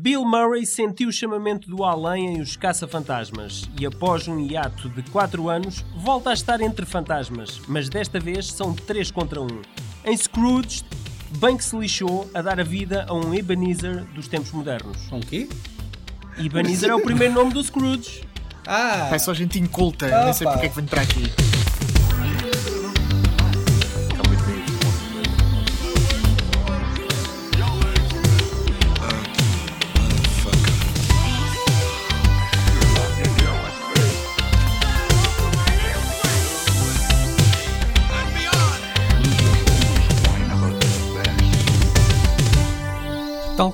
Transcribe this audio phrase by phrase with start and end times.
[0.00, 5.02] Bill Murray sentiu o chamamento do além em Os Caça-Fantasmas e, após um hiato de
[5.02, 9.46] 4 anos, volta a estar entre fantasmas, mas desta vez são 3 contra 1.
[10.06, 10.82] Em Scrooge,
[11.36, 14.96] bem que se lixou a dar a vida a um Ebenezer dos tempos modernos.
[15.12, 15.46] Um quê?
[16.38, 18.24] Ebenezer é o primeiro nome do Scrooge.
[18.66, 19.08] Ah!
[19.10, 21.59] Pai, só gente inculta, Ah, nem sei porque é que venho para aqui.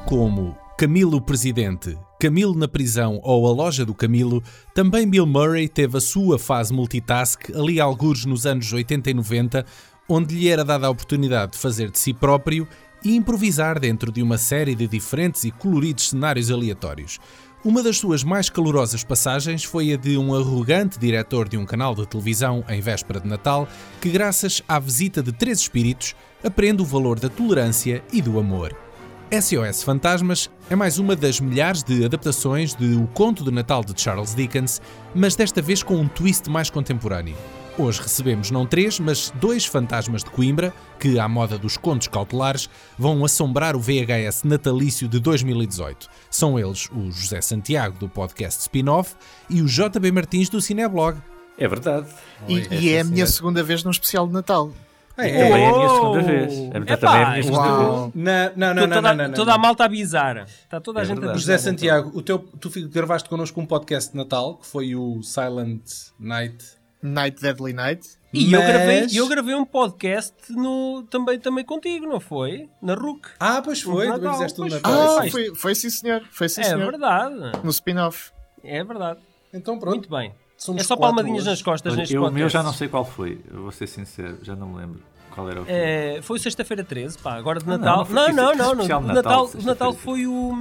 [0.06, 4.40] Como Camilo Presidente, Camilo na prisão ou a loja do Camilo,
[4.72, 9.66] também Bill Murray teve a sua fase multitask ali algures nos anos 80 e 90,
[10.08, 12.68] onde lhe era dada a oportunidade de fazer de si próprio
[13.04, 17.18] e improvisar dentro de uma série de diferentes e coloridos cenários aleatórios.
[17.64, 21.96] Uma das suas mais calorosas passagens foi a de um arrogante diretor de um canal
[21.96, 23.66] de televisão em véspera de Natal,
[24.00, 28.85] que, graças à visita de três espíritos, aprende o valor da tolerância e do amor.
[29.30, 34.00] SOS Fantasmas é mais uma das milhares de adaptações de O Conto de Natal de
[34.00, 34.80] Charles Dickens,
[35.12, 37.36] mas desta vez com um twist mais contemporâneo.
[37.76, 42.70] Hoje recebemos não três, mas dois fantasmas de Coimbra, que, à moda dos contos cautelares,
[42.96, 46.08] vão assombrar o VHS natalício de 2018.
[46.30, 49.16] São eles o José Santiago, do podcast Spin-Off,
[49.50, 51.18] e o JB Martins, do Cineblog.
[51.58, 52.06] É verdade.
[52.46, 54.70] E, É, e é a minha segunda vez num especial de Natal.
[55.18, 55.30] Ah, é?
[55.48, 55.94] Também é a minha Oh!
[55.94, 56.52] segunda vez.
[56.52, 58.00] É, Epá, também é a minha segunda Uau.
[58.10, 58.14] vez.
[58.14, 60.44] Não, não, não, não, toda, não, não, não, toda a malta a bizar.
[60.46, 61.38] Está toda a É gente a verdade.
[61.38, 61.56] bizar.
[61.56, 65.82] José Santiago, o teu, tu gravaste connosco um podcast de Natal, que foi o Silent
[66.20, 66.76] Night.
[67.02, 68.06] Night Deadly Night.
[68.32, 72.68] E eu Mas- gravei, eu gravei um podcast no, também, também contigo, não foi?
[72.82, 73.28] Na RUC.
[73.40, 74.92] Ah, pois foi, Natal, fizeste um Natal.
[74.92, 76.22] Ah, Vai, foi, foi sim senhor.
[76.30, 76.90] Foi sim É senhor.
[76.90, 77.34] verdade.
[77.62, 78.30] No spin-off.
[78.62, 79.20] É verdade.
[79.54, 79.94] Então pronto.
[79.94, 80.34] Muito bem.
[80.56, 81.50] Somos é só palmadinhas hoje.
[81.50, 82.40] nas costas Olha, neste eu, o podcast.
[82.40, 85.00] meu já não sei qual foi, eu vou ser sincero, já não me lembro
[85.30, 85.78] qual era o filme.
[85.80, 88.06] É, foi sexta-feira 13, pá, agora de Ah, não, Natal.
[88.08, 88.72] não Não, não, não.
[88.72, 90.54] especial O de Natal, Natal, Natal foi o.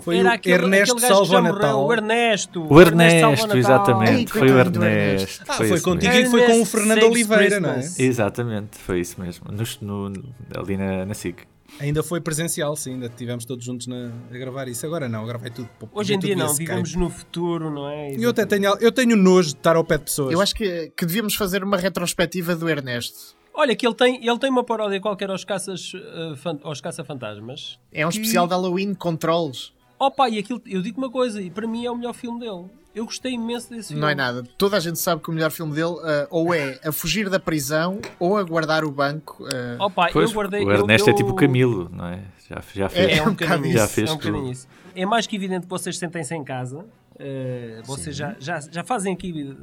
[0.00, 1.84] foi era o aquele, Ernesto aquele gajo que já Salva morreu, Natal.
[1.86, 2.66] O Ernesto.
[2.72, 3.56] O Ernesto, Natal.
[3.58, 4.84] exatamente, Ei, foi o Ernesto.
[4.84, 5.44] Ernesto.
[5.48, 6.26] Ah, foi foi contigo mesmo.
[6.26, 7.72] e foi com o Fernando Oliveira, não é?
[7.74, 7.98] Christmas.
[7.98, 10.24] Exatamente, foi isso mesmo, no, no-
[10.56, 11.42] ali na, na SIC.
[11.80, 14.86] Ainda foi presencial, sim, ainda estivemos todos juntos na- a gravar isso.
[14.86, 15.68] Agora não, agora vai tudo.
[15.92, 16.66] Hoje em tudo dia não, Skype.
[16.68, 18.12] vivemos no futuro, não é?
[18.14, 20.32] E eu até tenho, eu tenho nojo de estar ao pé de pessoas.
[20.32, 23.34] Eu acho que, que devíamos fazer uma retrospectiva do Ernesto.
[23.54, 25.92] Olha, que ele tem, ele tem uma paródia qualquer aos caças,
[26.36, 27.78] fan- aos caça-fantasmas.
[27.92, 29.72] É um que- especial de Halloween com trolls.
[29.98, 32.64] Opa, e aquilo, eu digo uma coisa, e para mim é o melhor filme dele.
[32.94, 34.00] Eu gostei imenso desse filme.
[34.02, 34.42] Não é nada.
[34.58, 37.40] Toda a gente sabe que o melhor filme dele ah, ou é a fugir da
[37.40, 39.44] prisão ou a guardar o banco.
[39.78, 40.64] ah, Opa, Pois, eu guardei.
[40.64, 42.20] o eu- Ernesto é eu- tipo Camilo, não é?
[42.48, 43.08] Já, já fez.
[43.12, 43.72] É, É um bocadinho.
[43.72, 44.50] Já fez é um tudo.
[44.50, 44.68] isso.
[44.94, 46.84] É mais que evidente que vocês sentem-se em casa.
[47.18, 49.56] eh, vocês já, já, já fazem aqui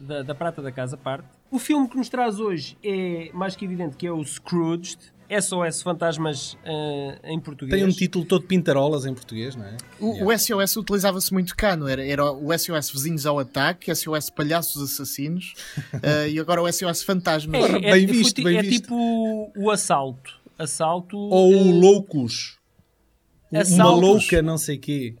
[0.00, 1.24] da, da prata da casa parte.
[1.50, 4.96] O filme que nos traz hoje é mais que evidente que é o Scrooge.
[5.28, 7.80] SOS Fantasmas eh, em português.
[7.80, 9.76] Tem um título todo pintarolas em português, não é?
[9.98, 12.06] O, o SOS utilizava-se muito cá, não era?
[12.06, 15.54] Era o SOS Vizinhos ao Ataque, SOS Palhaços Assassinos
[16.02, 17.62] ah, e agora o SOS Fantasmas.
[17.64, 18.82] É, é, Bem é, visto, bem é visto.
[18.82, 20.40] tipo o assalto.
[20.58, 21.16] Assalto.
[21.16, 22.58] Ou o eh, Loucos.
[23.52, 24.00] Uma Assaltos.
[24.02, 25.14] louca, não sei quê.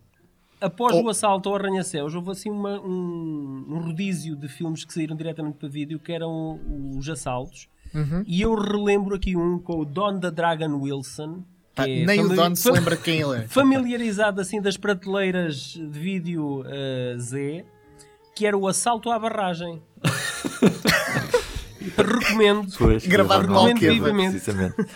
[0.60, 1.02] Após Oh.
[1.02, 5.58] o assalto ao arranha-céus, houve assim uma- um, um rodízio de filmes que saíram diretamente
[5.58, 6.58] para vídeo, que eram
[6.98, 7.68] os assaltos.
[7.94, 8.22] Uhum.
[8.26, 11.44] E eu relembro aqui um com o Don da Dragon Wilson.
[11.74, 13.48] que Pá, é nem o Don se lembra quem ele é.
[13.48, 17.64] Familiarizado assim das prateleiras de vídeo eh, Z,
[18.34, 19.82] que era o assalto à barragem.
[21.96, 22.66] Recomendo.
[22.76, 23.92] Pois, Gravado Alqueva.
[23.92, 24.32] Vivamente.
[24.32, 24.74] Precisamente.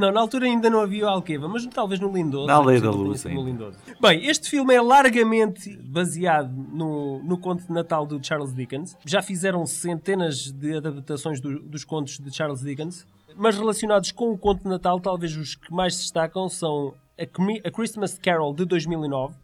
[0.00, 2.46] Não, na altura ainda não havia o Alqueva, mas talvez no Lindoso.
[2.46, 3.24] Na Aldeia da Sim, Luz.
[3.24, 3.78] Lindoso.
[4.00, 8.96] Bem, este filme é largamente baseado no, no conto de Natal do Charles Dickens.
[9.04, 13.06] Já fizeram centenas de adaptações do- dos contos de Charles Dickens,
[13.36, 17.68] mas relacionados com o conto de Natal, talvez os que mais se destacam são A,
[17.68, 19.34] A Christmas Carol de 2009,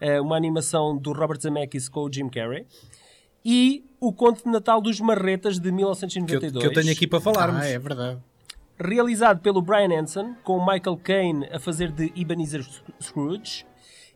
[0.00, 2.64] eh, uma animação do Robert Zemeckis com o Jim Carrey,
[3.44, 7.06] e o conto de Natal dos Marretas de Que eu, 1992 que eu tenho aqui
[7.06, 7.62] para falarmos.
[7.62, 8.18] Ah, é verdade.
[8.78, 12.64] Realizado pelo Brian Hanson, com Michael Caine a fazer de Ebenezer
[13.00, 13.64] Scrooge.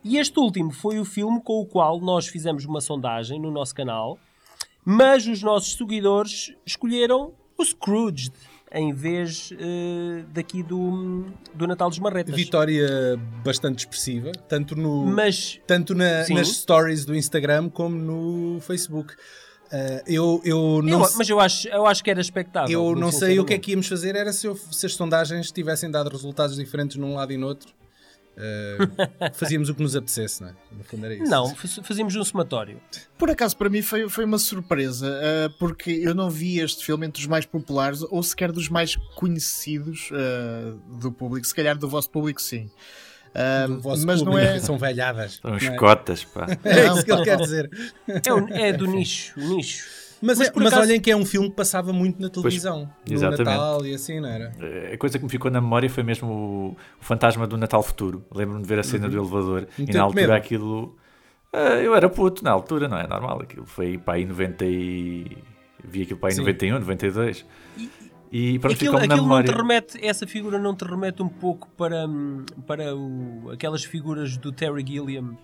[0.03, 3.73] E este último foi o filme com o qual nós fizemos uma sondagem no nosso
[3.75, 4.17] canal,
[4.83, 8.31] mas os nossos seguidores escolheram o Scrooge
[8.73, 12.33] em vez eh, daqui do, do Natal dos Marretas.
[12.33, 12.87] Vitória
[13.43, 19.13] bastante expressiva, tanto, no, Mas tanto na- nas stories do Instagram como no Facebook.
[19.71, 22.69] Ah, eu, eu não, eu, mas eu acho, eu acho que era expectável.
[22.89, 25.51] eu não sei o que é que íamos fazer, era se, eu- se as sondagens
[25.51, 27.73] tivessem dado resultados diferentes num lado e no outro.
[28.33, 30.55] Uh, fazíamos o que nos apetecesse, não é?
[30.71, 31.29] No fundo era isso.
[31.29, 32.81] Não, faz- fazíamos um somatório.
[33.17, 37.05] Por acaso, para mim foi, foi uma surpresa, uh, porque eu não vi este filme
[37.05, 41.45] entre os mais populares ou sequer dos mais conhecidos uh, do público.
[41.45, 42.69] Se calhar do vosso público, sim.
[43.33, 44.59] Uh, Do vosso mas não é.
[44.59, 45.39] São velhadas.
[45.41, 45.75] São os é?
[45.75, 46.47] cotas, pá.
[46.65, 47.69] É isso que ele quer dizer.
[48.07, 49.85] É, o- é do nicho, o nicho.
[50.21, 52.87] Mas, Mas é- mas acaso- olhem que é um filme que passava muito na televisão.
[53.07, 53.43] no exatamente.
[53.45, 54.51] Natal e assim, não era?
[54.93, 58.23] A coisa que me ficou na memória foi mesmo o, o fantasma do Natal Futuro.
[58.31, 60.33] Lembro-me de ver a cena do elevador e Meteu-te na altura medo?
[60.33, 60.97] aquilo.
[61.51, 63.41] ah, eu era puto na altura, não é normal.
[63.41, 65.37] Aquilo foi para aí 90 e.
[65.83, 66.41] Vi aquilo para aí Sim.
[66.41, 67.43] 91, 92.
[67.77, 67.89] E
[68.59, 69.55] pronto, Aquilo, ficou-me na aquilo não te memória.
[69.61, 72.05] remete, essa figura não te remete um pouco para,
[72.65, 75.37] para o- aquelas figuras do Terry Gilliam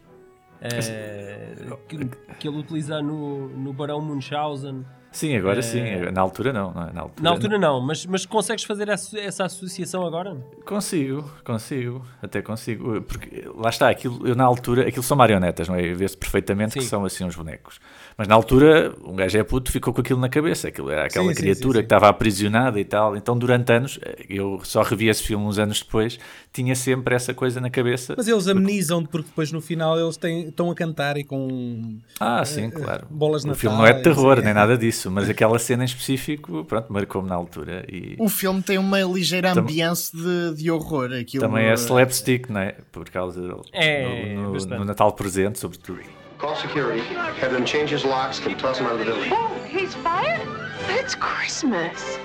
[0.62, 1.54] eh,
[1.88, 1.98] que,
[2.40, 4.86] que ele utiliza no, no Barão Munchausen.
[5.12, 5.82] Sim, agora sim.
[6.14, 6.72] Na altura não.
[6.74, 6.94] não é?
[6.94, 10.36] Na altura, Na altura não, mas, mas consegues fazer essa, essa associação agora?
[10.66, 13.02] Consigo, consigo, até consigo.
[13.02, 15.94] Porque lá está, aquilo, eu na altura, aquilo são marionetas, não é?
[15.94, 16.88] Vê-se perfeitamente que Sim.
[16.90, 17.80] são assim uns bonecos.
[18.18, 20.70] Mas na altura, um gajo é puto, ficou com aquilo na cabeça.
[20.70, 21.80] Aquilo era aquela Sim, criatura sim, sim.
[21.82, 23.16] que estava aprisionada e tal.
[23.16, 26.18] Então, durante anos, eu só revi esse filme uns anos depois,
[26.52, 28.16] tinha sempre essa coisa na cabeça.
[28.18, 32.44] Mas eles amenizam porque depois no final eles têm, estão a cantar e com Ah,
[32.44, 33.06] sim, claro.
[33.08, 35.86] bolas de O filme não é de terror, nem nada disso, mas aquela cena em
[35.86, 37.86] específico, pronto, marcou-me na altura.
[37.88, 41.12] E O filme tem uma ligeira Tam- ambiance de, de horror.
[41.14, 42.78] Aquilo, também é uh, slapstick, não é?
[42.92, 43.40] Por causa
[43.72, 46.00] É, no, no- no Natal presente, sobretudo.
[46.38, 47.02] Call security,
[47.42, 49.32] have them change his locks and toss him out of the building.
[49.34, 50.42] Oh, he's fired?
[50.90, 52.20] It's Christmas.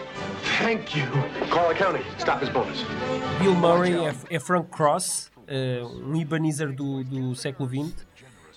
[0.61, 1.07] Thank you.
[1.49, 2.03] Call accounting.
[2.19, 2.85] Stop his bonus.
[3.41, 8.05] Bill Murray é, é Frank Cross, eh, um Ebenezer do, do século XX,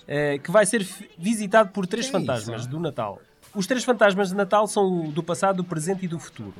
[0.06, 0.86] eh, que vai ser
[1.16, 2.70] visitado por três Que é fantasmas isso?
[2.70, 3.18] do Natal.
[3.54, 6.54] Os três fantasmas de Natal são o do passado, do presente e do futuro.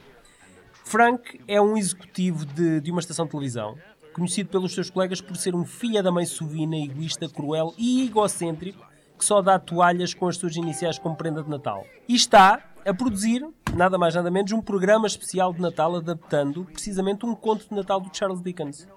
[0.85, 3.77] Frank é um executivo de, de uma estação de televisão,
[4.17, 8.83] conhecido pelos seus colegas por ser um filho da mãe sovina, egoísta, cruel e egocêntrico,
[9.19, 11.85] que só dá toalhas com as suas iniciais como prenda de Natal.
[12.09, 17.27] E está a produzir, nada mais nada menos, um programa especial de Natal adaptando precisamente
[17.27, 18.89] um conto de Natal do Charles Dickens.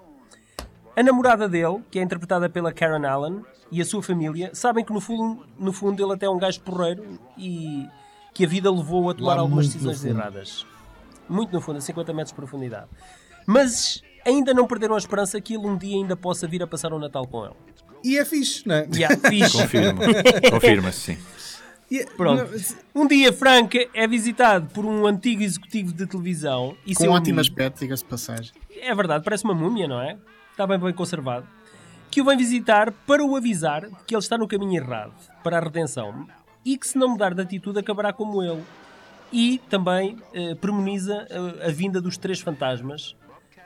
[0.96, 4.92] A namorada dele, que é interpretada pela Karen Allen, e a sua família, sabem que
[4.92, 7.86] no fundo, no fundo ele até é um gajo porreiro e
[8.32, 10.66] que a vida levou a tomar Lá algumas decisões erradas.
[11.28, 12.88] Muito no fundo, a 50 metros de profundidade.
[13.46, 16.92] Mas ainda não perderam a esperança que ele um dia ainda possa vir a passar
[16.92, 17.54] o Natal com ele.
[18.04, 18.88] E é fixe, não é?
[18.94, 19.56] Yeah, fixe.
[19.60, 20.00] Confirmo.
[20.50, 21.18] Confirma-se, sim.
[21.92, 22.48] É- Pronto.
[22.94, 27.10] não, Um dia Frank é visitado por um antigo executivo de televisão e Com um
[27.10, 27.40] ótimo amigo.
[27.40, 28.52] aspecto, diga-se de passagem.
[28.80, 30.16] É verdade, parece uma múmia, não é?
[30.52, 31.46] Está bem bem conservado.
[32.10, 35.12] Que o vem visitar para o avisar de que ele está no caminho errado
[35.44, 36.26] para a redenção
[36.64, 38.62] e que se não mudar de atitude acabará como ele.
[39.32, 43.14] E também eh, premoniza eh, a vinda dos três fantasmas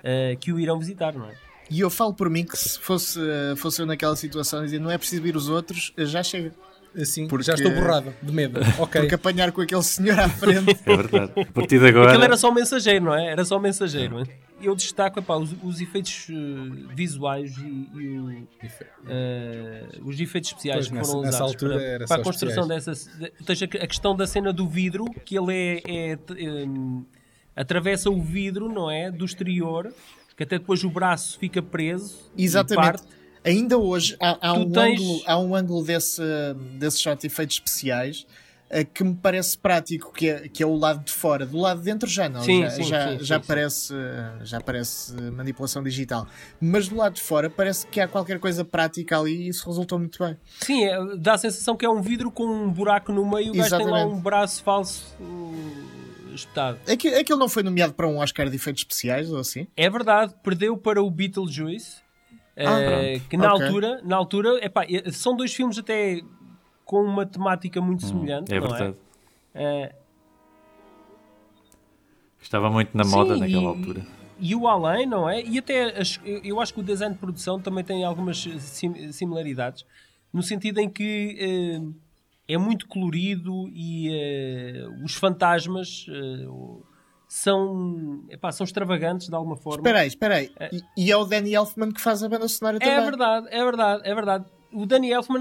[0.04, 1.32] eh, que o irão visitar, não é?
[1.70, 4.78] E eu falo por mim que se fosse, uh, fosse eu naquela situação e dizer
[4.78, 6.52] não é preciso vir os outros, uh, já chega.
[6.96, 8.60] assim, Porque- já estou borrado de medo.
[8.78, 9.00] Ok.
[9.00, 10.78] Porque apanhar com aquele senhor à frente.
[10.86, 11.32] É verdade.
[11.36, 12.10] A partir de agora.
[12.10, 13.26] Aquilo era só mensageiro, não é?
[13.32, 14.22] Era só mensageiro.
[14.62, 18.46] Eu destaco epá, os, os efeitos eh, visuais e, e o-
[19.08, 22.68] eh, os efeitos especiais Pois, que nessa- foram nessa usados altura para, para a construção
[22.68, 22.92] dessa.
[22.92, 26.66] de- Ou seja, a questão da cena do vidro, que ele é, é, eh,
[27.56, 29.10] atravessa o vidro, não é?
[29.10, 29.92] Do exterior,
[30.36, 32.30] que até depois o braço fica preso.
[32.36, 32.86] Exatamente.
[33.02, 33.02] parte.
[33.44, 36.22] Ainda hoje há, há um, tens- ângulo, há um ângulo desse,
[36.78, 38.26] desse shot de efeitos especiais
[38.70, 41.44] uh, que me parece prático, que é, que é o lado de fora.
[41.44, 44.60] Do lado de dentro já não, Sim, já, sim, já, sim, já parece, uh, já
[44.62, 46.26] parece manipulação digital.
[46.58, 49.98] Mas do lado de fora parece que há qualquer coisa prática ali e isso resultou
[49.98, 50.38] muito bem.
[50.60, 53.50] Sim, é- dá a sensação que é um vidro com um buraco no meio e
[53.50, 55.04] o gajo tem lá um braço falso
[56.34, 56.78] espetado.
[56.90, 59.66] Aquilo, aquilo não foi nomeado para um Oscar de efeitos especiais ou assim?
[59.76, 62.02] É verdade, perdeu para o Beetlejuice.
[62.56, 63.66] Ah, eh, que na Ok.
[63.66, 66.20] altura, na altura epá, são dois filmes até
[66.84, 68.52] com uma temática muito semelhante.
[68.54, 68.96] É não verdade.
[69.54, 69.62] É?
[69.84, 69.94] Eh,
[72.40, 74.06] Estava muito na moda sim, naquela e- altura.
[74.38, 75.42] E o além, não é?
[75.42, 79.84] E até as- eu acho que o design de produção também tem algumas sim- similaridades,
[80.32, 81.80] no sentido em que eh,
[82.48, 86.46] é muito colorido e eh, os fantasmas eh,
[87.26, 89.78] são, epá, são extravagantes de alguma forma.
[89.78, 90.50] Espera aí, espera aí.
[90.70, 92.94] E, e é o Danny Elfman que faz a banda sonora também.
[92.94, 94.44] É verdade, é verdade, é verdade.
[94.72, 95.40] O Danny Elfman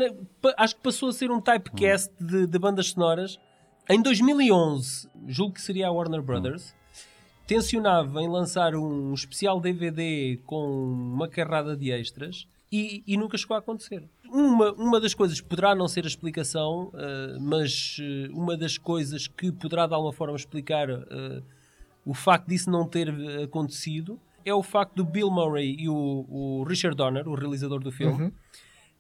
[0.58, 3.40] acho que passou a ser um typecast de, de bandas sonoras.
[3.90, 6.74] Em 2011, julgo que seria a Warner Brothers,
[7.46, 13.56] tensionava em lançar um especial DVD com uma carrada de extras e, e nunca chegou
[13.56, 14.04] a acontecer.
[14.28, 19.28] Uma, uma das coisas poderá não ser a explicação, eh, mas eh, uma das coisas
[19.28, 21.44] que poderá de alguma forma explicar eh,
[22.04, 23.14] o facto disso não ter
[23.44, 27.92] acontecido é o facto do Bill Murray e o, o Richard Donner, o realizador do
[27.92, 28.32] filme, Uhum.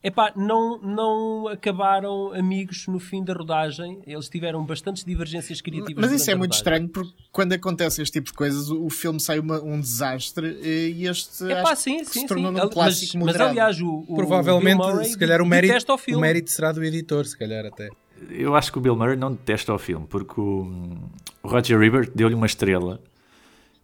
[0.03, 3.99] Epá, não, não acabaram amigos no fim da rodagem.
[4.05, 6.01] Eles tiveram bastantes divergências criativas.
[6.09, 9.19] Mas isso é muito estranho porque quando acontece este tipo de coisas, o, o filme
[9.19, 12.59] sai uma- um desastre e este Epá, acho sim, que sim, se tornou sim.
[12.59, 13.49] Al- clássico mas, mas moderado.
[13.51, 16.21] aliás, o, o Provavelmente, Bill Murray se calhar, o mérito, o o filme.
[16.21, 17.89] mérito será do editor, se calhar até.
[18.29, 20.97] Eu acho que o Bill Murray não detesta o filme, porque o,
[21.41, 23.01] o Roger Ebert deu-lhe uma estrela.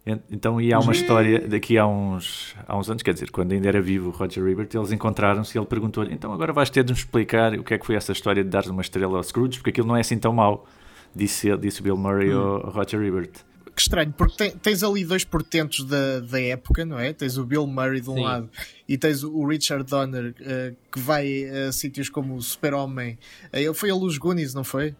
[0.06, 3.52] En- Então, e há uma história daqui a uns, há uns anos, quer dizer, quando
[3.52, 6.82] ainda era vivo o Roger Ebert, eles encontraram-se e ele perguntou-lhe: então agora vais ter
[6.84, 9.22] de nos explicar o que é que foi essa história de dar uma estrela ao
[9.22, 10.66] Scrooge, porque aquilo não é assim tão mau,
[11.14, 13.30] disse, disse o Bill Murray ao, ao Roger Ebert.
[13.74, 17.12] Que estranho, porque tem- tens ali dois portentos da, da época, não é?
[17.12, 18.22] Tens o Bill Murray de um Sim.
[18.24, 18.50] lado
[18.88, 23.16] e tens o Richard Donner eh, que vai a sítios como o Super-Homem.
[23.52, 24.94] Ele foi a Luz Goonies, não foi?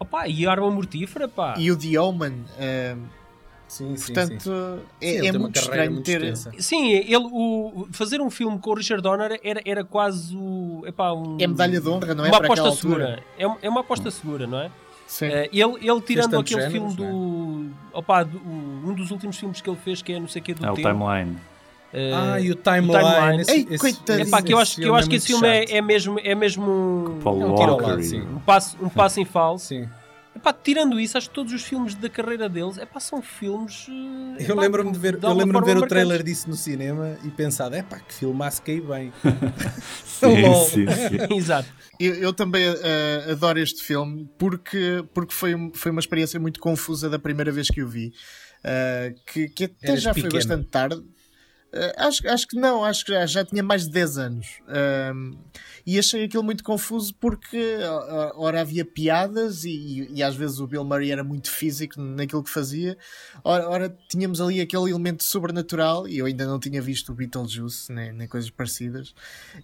[0.00, 1.54] Opa, e a arma mortífera, pá.
[1.58, 2.44] E o The Omen.
[2.58, 2.96] eh,
[3.68, 4.80] Sim, sim, portanto, sim.
[5.00, 6.22] é, Sim, é tem uma muito estranho muito ter.
[6.24, 6.52] extensa.
[6.58, 11.12] Sim, ele, o, fazer um filme com o Richard Donner era, era quase o, epá,
[11.12, 12.28] um, É medalha de honra, não é?
[12.28, 13.22] uma aposta segura.
[13.36, 14.70] É, um- é uma aposta segura, não é?
[15.06, 15.26] Sim.
[15.26, 17.70] Eh, ele, ele tirando aquele géneros, filme do.
[17.92, 20.54] Opa, do- um dos últimos filmes que ele fez, que é não sei o que
[20.54, 21.36] do É o timeline.
[21.92, 23.40] eh, Ah, e o o Timeline.
[23.42, 25.76] Esse- Ei, esse- Epá, que eu acho, que, eu acho que é esse filme é,
[25.76, 28.20] é mesmo, é mesmo Paul É um e- sim.
[28.20, 29.66] um, passo, um passo em falso.
[29.66, 29.88] Sim.
[30.38, 33.86] Epá, tirando isso, acho que todos os filmes da carreira deles epá, são filmes.
[33.88, 36.24] eh, Eu epá, lembro-me de ver, eu lembro-me de ver o trailer marcantes.
[36.24, 39.12] disso no cinema e pensar, é pá, que filmaço que aí bem.
[40.04, 41.18] Sim, sim, sim.
[41.36, 41.68] Exato.
[41.98, 47.08] Eu, eu também eh, adoro este filme porque, porque foi, foi uma experiência muito confusa
[47.10, 48.12] da primeira vez que o vi.
[48.64, 50.34] eh, que, que até Eras já foi pequeno.
[50.34, 51.02] bastante tarde.
[51.72, 54.46] Eh, acho, acho que não, acho que já, já tinha mais de 10 anos.
[55.86, 57.78] E achei aquilo muito confuso porque,
[58.34, 62.50] ora, havia piadas e, e às vezes o Bill Murray era muito físico naquilo que
[62.50, 62.96] fazia.
[63.42, 67.92] Ora, ora, tínhamos ali aquele elemento sobrenatural e eu ainda não tinha visto o Beetlejuice
[67.92, 69.14] nem, nem coisas parecidas.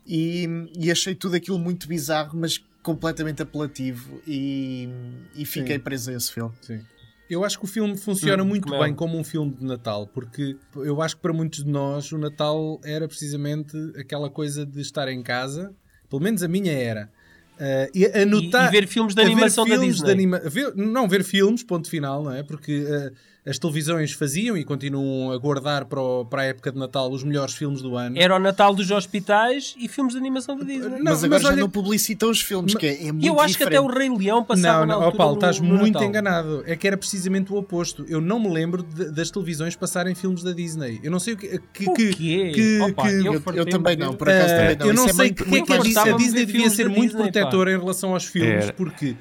[0.07, 4.21] E, e achei tudo aquilo muito bizarro, mas completamente apelativo.
[4.27, 4.89] E,
[5.35, 5.83] e fiquei Sim.
[5.83, 6.53] preso a esse filme.
[6.63, 6.81] Sim.
[7.29, 8.85] Eu acho que o filme funciona Hum, muito como é?
[8.87, 12.19] bem como um filme de Natal, porque eu acho que para muitos de nós o
[12.19, 15.75] Natal era precisamente aquela coisa de estar em casa,
[16.11, 17.11] pelo menos a minha era.
[17.59, 20.07] Eh, e anotar, e ver filmes de animação da filmes Disney.
[20.07, 22.43] de anima- ver- não ver filmes, ponto final, não é?
[22.43, 23.13] Porque eh,
[23.47, 27.23] as televisões faziam e continuam a guardar para, o- para a época de Natal os
[27.23, 28.19] melhores filmes do ano.
[28.19, 30.89] Era o Natal dos hospitais e filmes de animação da Disney.
[30.99, 33.27] Não, mas agora mas já olha- não publicitam os filmes, Ma- que é, é muito
[33.27, 34.09] eu acho que até o diferente.
[34.17, 36.09] Rei Leão passava Não, na não, altura Paulo, estás no muito Natal.
[36.09, 36.65] enganado.
[36.67, 38.07] É que era precisamente o oposto.
[38.09, 40.99] Eu não me lembro de- das televisões passarem filmes da Disney.
[41.03, 41.61] Eu não sei o que.
[41.73, 42.53] que, O que- quê?
[42.55, 44.87] que- Opa, que- eu Eu, eu também não, por acaso Eh, também não.
[44.87, 45.73] eu Isso não é sei muito, porque é muito que
[46.09, 47.25] a Disney devia ser da muito Disney,
[47.69, 48.73] em relação aos filmes, Era.
[48.73, 49.15] porque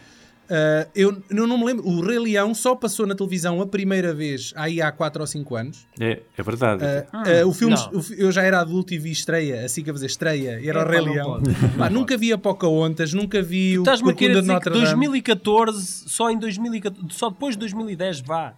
[0.49, 1.87] ah, eu, eu não me lembro.
[1.87, 5.55] O Rei Leão só passou na televisão a primeira vez aí há 4 ou 5
[5.55, 5.87] anos.
[5.99, 6.83] É, é verdade.
[6.85, 7.05] Ah,
[7.41, 7.99] ah, o filme, não.
[7.99, 10.81] o fi- eu já era adulto e vi estreia, assim que a fazer estreia, era
[10.81, 11.25] É, o Rei pá, Leão.
[11.25, 14.53] pode, não Pá, nunca vi a Pocahontas, nunca vi o Estás-me a querer dizer que
[14.53, 14.85] Notre Dame.
[14.85, 18.53] 2014, só em 2014, só depois de 2010, vá.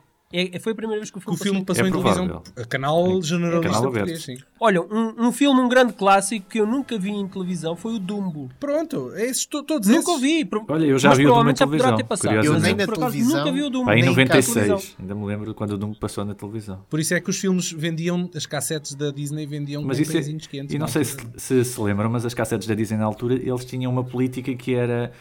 [0.54, 1.84] É, foi a primeira vez que o Que o filme, filme passou.
[1.86, 2.44] passou É em televisão.
[2.58, 4.38] A canal generalista canal português, sim.
[4.60, 8.00] Olha, um, um filme, um grande clássico que eu nunca vi em televisão foi o
[8.00, 8.50] Dumbo.
[8.60, 10.16] Pronto, é esses, to- todos Nunca esses.
[10.16, 10.44] o vi.
[10.46, 12.46] pro- Olha, eu já mas vi o Dumbo provavelmente em já poderá televisão, ter passado.
[12.46, 13.38] Eu nem na televisão.
[13.40, 13.92] Nunca vi o Dumbo.
[13.92, 16.84] Em nem cá a 96, ainda me lembro quando o Dumbo passou na televisão.
[16.90, 20.14] Por isso é que os filmes vendiam, as cassetes da Disney vendiam Mas com é,
[20.14, 20.74] pãezinhos quentes.
[20.76, 23.36] e não na sei se, se se lembram, mas as cassetes da Disney na altura
[23.36, 25.12] eles tinham uma política que era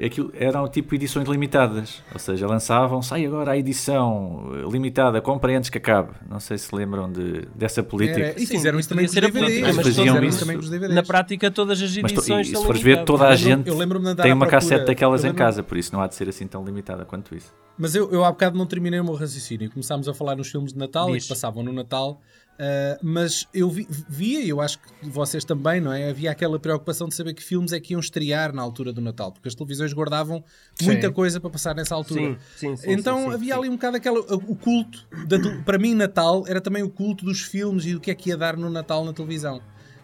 [0.00, 5.68] aquilo, eram tipo edições limitadas, ou seja, lançavam, sai agora a edição limitada, comprem antes
[5.70, 6.10] que acabe.
[6.28, 8.20] Não sei se lembram de, dessa política.
[8.20, 9.60] Era, e fizeram isso também com podia os ser a DVDs.
[9.60, 10.94] política, mas fizeram faziam isso também com os DVDs.
[10.94, 14.00] Na prática, todas as Mas edições e são se fores ver, toda a Eu lembro-
[14.02, 14.50] gente tem uma procura.
[14.50, 17.52] cassete daquelas em casa, por isso não há de ser assim tão limitada quanto isso.
[17.78, 19.70] Mas eu, eu há bocado não terminei o meu raciocínio.
[19.70, 21.22] Começámos a falar nos filmes de Natal e Diz.
[21.24, 22.20] que passavam no Natal.
[22.58, 26.10] Ah, mas eu vi- via, e eu acho que vocês também, não é?
[26.10, 29.32] Havia aquela preocupação de saber que filmes é que iam estrear na altura do Natal,
[29.32, 30.44] porque as televisões guardavam
[30.74, 30.86] Sim.
[30.86, 32.38] muita coisa para passar nessa altura.
[32.56, 36.60] Sim, sim, então havia ali um bocado aquela, o culto, da para mim Natal era
[36.60, 39.12] também o culto dos filmes e do que é que ia dar no Natal na
[39.12, 39.60] televisão.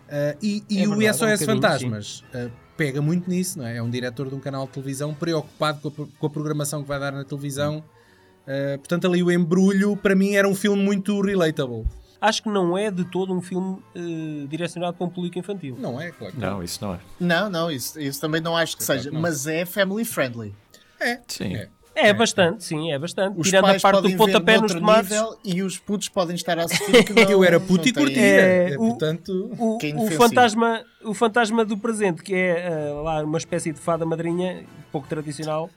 [0.09, 3.59] Ah, e e É o verdade, é um SOS bocadinho, Fantasmas ah, pega muito nisso,
[3.59, 3.77] não é?
[3.77, 6.89] É um diretor de um canal de televisão preocupado com a, com a programação que
[6.89, 7.85] vai dar na televisão.
[8.79, 11.85] Portanto, ali o embrulho para mim era um filme muito relatable.
[12.21, 15.77] Acho que não é de todo um filme eh, direcionado para um público infantil.
[15.79, 16.35] Não é, claro.
[16.35, 16.99] que Não, isso não é.
[17.21, 19.21] Não, não, isso, isso também não acho que Claro seja, não.
[19.21, 20.55] mas é family friendly.
[21.29, 21.55] Sim.
[21.55, 21.69] É.
[22.01, 23.41] É, bastante, sim, é bastante.
[23.41, 25.11] Os Tirando a parte podem do pontapé nos tomates.
[25.45, 28.21] e os putos podem estar a assistir que não, Eu era puto e curtia.
[28.23, 32.93] É, É, o- portanto, O, é o fantasma, o fantasma do presente, que é eh,
[33.03, 35.69] lá uma espécie de fada madrinha, pouco tradicional,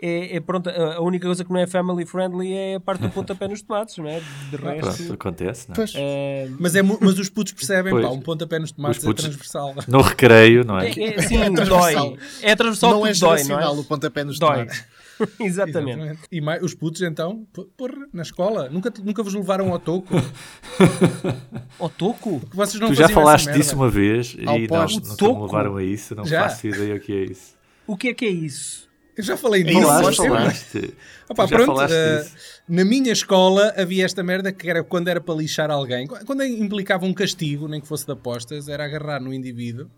[0.00, 3.10] é, é pronto, a única coisa que não é family friendly é a parte do
[3.10, 4.20] pontapé nos tomates, não é?
[4.50, 5.12] De Pronto, resto.
[5.12, 5.76] acontece, não é?
[5.76, 5.92] Pois.
[5.96, 8.04] eh, Mas, é, mas os putos percebem, Pois.
[8.06, 9.74] pá, um pontapé nos tomates Os putos- é transversal.
[9.88, 10.90] No recreio, não é?
[10.90, 12.10] é, é, sim, transversal.
[12.10, 12.18] dói.
[12.42, 13.68] É transversal não é dói, não é?
[13.68, 14.52] o pontapé nos Dói.
[14.66, 14.84] tomates.
[15.40, 15.90] Exatamente.
[15.98, 16.20] Exatamente.
[16.30, 17.44] E mais, os putos então,
[17.76, 20.14] porra, na escola, nunca, nunca vos levaram ao toco?
[21.78, 22.40] O toco?
[22.52, 25.82] Vocês não Tu já falaste disso uma vez Ao e não, nunca me levaram a
[25.82, 26.42] isso, não Já?
[26.48, 27.56] faço ideia o que é isso.
[27.86, 28.87] O que é que é isso?
[29.18, 29.78] Eu já falei É nisso.
[29.80, 30.94] isso, Falaste, Falaste.
[31.28, 32.36] Opa, já pronto, falaste disso.
[32.68, 36.42] na minha escola havia esta merda que era quando era para lixar alguém, qu- quando
[36.44, 39.90] implicava um castigo, nem que fosse de apostas, era agarrar no indivíduo,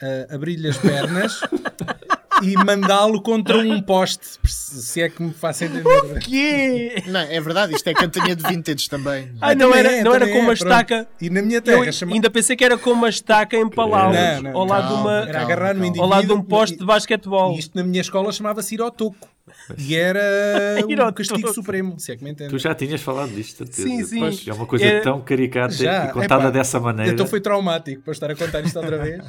[0.00, 1.40] eh, abrir-lhe as pernas
[2.42, 6.18] e mandá-lo contra um poste, se é que me faço entender.
[6.20, 9.32] Que Não, é verdade, isto é cantonia de vintage também.
[9.40, 10.62] Ah, não Também era, é, não era com uma é, pronto.
[10.62, 11.08] estaca.
[11.20, 12.14] E na minha Eu terra chama...
[12.14, 15.16] ainda pensei que era com uma estaca em palavras Não, não, ao lado de uma
[15.28, 15.86] Era agarrar no calma.
[15.86, 16.02] indivíduo.
[16.04, 17.54] ao lado de um poste de basquetebol.
[17.54, 19.28] E isto na minha escola chamava-se ir ao toco.
[19.76, 20.20] E era
[21.08, 22.50] o castigo supremo, se é que me entende.
[22.50, 23.64] Tu já tinhas falado disto.
[23.70, 24.20] Sim, sim.
[24.20, 27.12] Pois, é uma coisa É- tão caricata Já, e contada epá, dessa maneira.
[27.12, 29.24] Então foi traumático para estar a contar isto outra vez.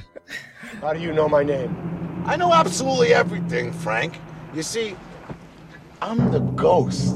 [0.81, 1.69] How do you know my name?
[2.27, 4.19] I know absolutely everything, Frank.
[4.53, 4.95] You see,
[6.01, 7.15] I'm the ghost.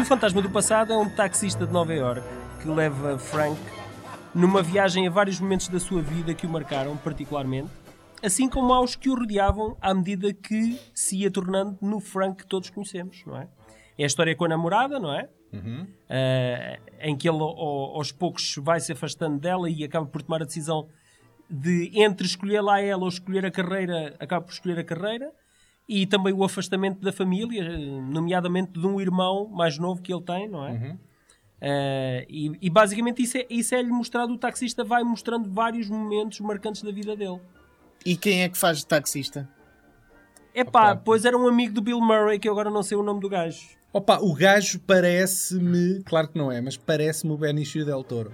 [0.00, 2.22] O Fantasma do Passado é um taxista de Nova York
[2.60, 3.58] que leva Frank
[4.34, 7.70] numa viagem a vários momentos da sua vida que o marcaram particularmente,
[8.22, 12.46] assim como aos que o rodeavam à medida que se ia tornando no Frank que
[12.46, 13.48] todos conhecemos, não é?
[13.98, 15.28] É a história com a namorada, não é?
[16.10, 20.42] Ah, em que ele ao- aos poucos vai se afastando dela e acaba por tomar
[20.42, 20.86] a decisão
[21.48, 25.32] de entre escolher lá ela ou escolher a carreira, acaba por escolher a carreira
[25.88, 30.48] e também o afastamento da família, nomeadamente de um irmão mais novo que ele tem,
[30.48, 30.96] não é?
[31.60, 36.40] Eh, e, e basicamente isso é, isso é-lhe mostrado, o taxista vai mostrando vários momentos
[36.40, 37.40] marcantes da vida dele.
[38.04, 39.48] E quem é que faz de taxista?
[40.54, 41.02] Epá, Opa.
[41.04, 43.28] pois era um amigo do Bill Murray, que eu agora não sei o nome do
[43.28, 43.76] gajo.
[43.92, 48.32] Opa, o gajo parece-me, claro que não é, mas parece-me o Benicio del Toro.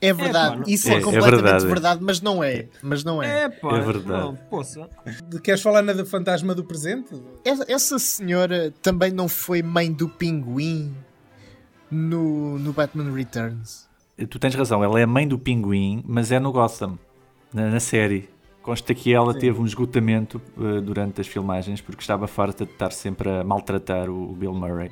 [0.00, 1.66] É verdade, pá, não- isso É, é, é completamente verdade.
[1.66, 2.00] verdade.
[2.02, 2.66] mas não é.
[2.82, 3.44] Mas não é.
[3.44, 4.08] Epá, É verdade.
[4.08, 4.38] não.
[5.28, 7.14] De- Queres falar na do fantasma do presente?
[7.44, 10.92] Essa- Essa senhora também não foi mãe do pinguim
[11.90, 13.86] no, no Batman Returns.
[14.28, 16.98] Tu tens razão, ela é a mãe do pinguim, mas é no Gotham,
[17.52, 18.28] na, na série.
[18.62, 22.92] Consta que ela teve um esgotamento eh, durante as filmagens porque estava farta de estar
[22.92, 24.88] sempre a maltratar o, o Bill Murray.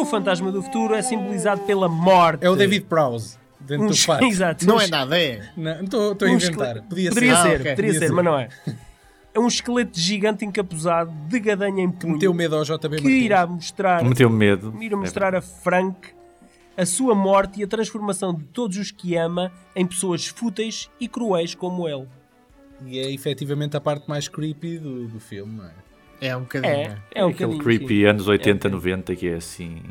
[0.00, 2.44] O fantasma do futuro é simbolizado pela morte.
[2.44, 4.24] É o David Prowse, dentro Um do fato.
[4.26, 4.66] Exato.
[4.66, 5.48] Não um é nada, é.
[5.56, 6.36] Não, Estou a um inventar.
[6.36, 7.14] esqueleto- Podia ser.
[7.14, 7.56] Poderia Ah, ser, ok.
[7.58, 8.12] poderia Podia ser, ser.
[8.12, 8.48] mas não é.
[9.34, 13.44] É um esqueleto gigante encapuzado de gadanha em punho meteu medo ao JB que irá
[13.46, 14.74] mostrar, Meteu medo.
[14.80, 16.10] irá mostrar a Frank
[16.76, 21.08] a sua morte e a transformação de todos os que ama em pessoas fúteis e
[21.08, 22.06] cruéis como ele.
[22.86, 25.70] E é efetivamente a parte mais creepy do, do filme, não é?
[26.26, 26.72] É um bocadinho.
[26.72, 26.98] É, é.
[27.16, 28.04] é um Aquele bocadinho, creepy sim.
[28.06, 29.82] anos 80, É, 90 que é assim.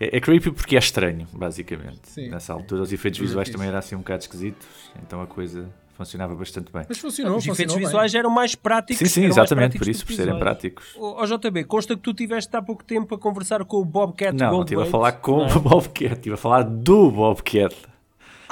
[0.00, 2.00] É, é creepy porque é estranho, basicamente.
[2.04, 2.28] Sim.
[2.28, 4.66] Nessa altura, os efeitos visuais também eram assim um bocado esquisitos,
[5.02, 6.84] então a coisa funcionava bastante bem.
[6.88, 7.86] Mas funcionou, Os efeitos funcionou bem.
[7.86, 8.98] visuais eram mais práticos.
[8.98, 10.40] Sim, sim, exatamente, por isso, por serem visuais.
[10.42, 10.96] práticos.
[10.98, 14.46] Ó JB, consta que tu tiveste há pouco tempo a conversar com o Bobcat Não,
[14.46, 15.54] não Goldthwait, estive a falar com não é?
[15.54, 17.76] o Bobcat, estive a falar do Bobcat.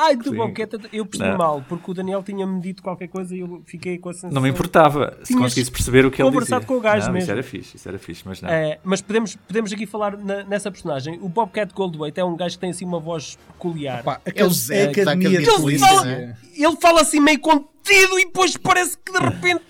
[0.02, 0.32] Ai, do.
[0.32, 1.36] Bobcat, eu percebi Não.
[1.38, 4.30] mal, porque o Daniel tinha-me dito qualquer coisa e eu fiquei com a sensação...
[4.34, 6.40] Não me importava se conseguisse perceber o que ele dizia.
[6.40, 7.24] conversado com o gajo não, mesmo.
[7.24, 8.48] Isso era fixe, isso era fixe, mas não.
[8.48, 11.18] É, mas podemos, podemos aqui falar na- nessa personagem.
[11.20, 14.02] O Bobcat Goldthwait é um gajo que tem assim uma voz peculiar.
[14.02, 16.36] Pá, É o Zé que dá Academia de aquele ele, polícia, fala, né?
[16.56, 19.60] ele fala assim meio contido e depois parece que de repente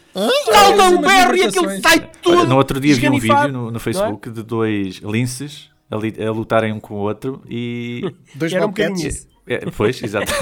[0.53, 2.39] salta um berro e aquilo sai tudo.
[2.39, 3.81] Olha, no outro dia vi um vídeo no, no não é?
[3.81, 8.03] Facebook de dois linces a, li- a lutarem um com o outro e.
[8.35, 8.73] Dois Era um.
[9.47, 10.33] É, pois, exato.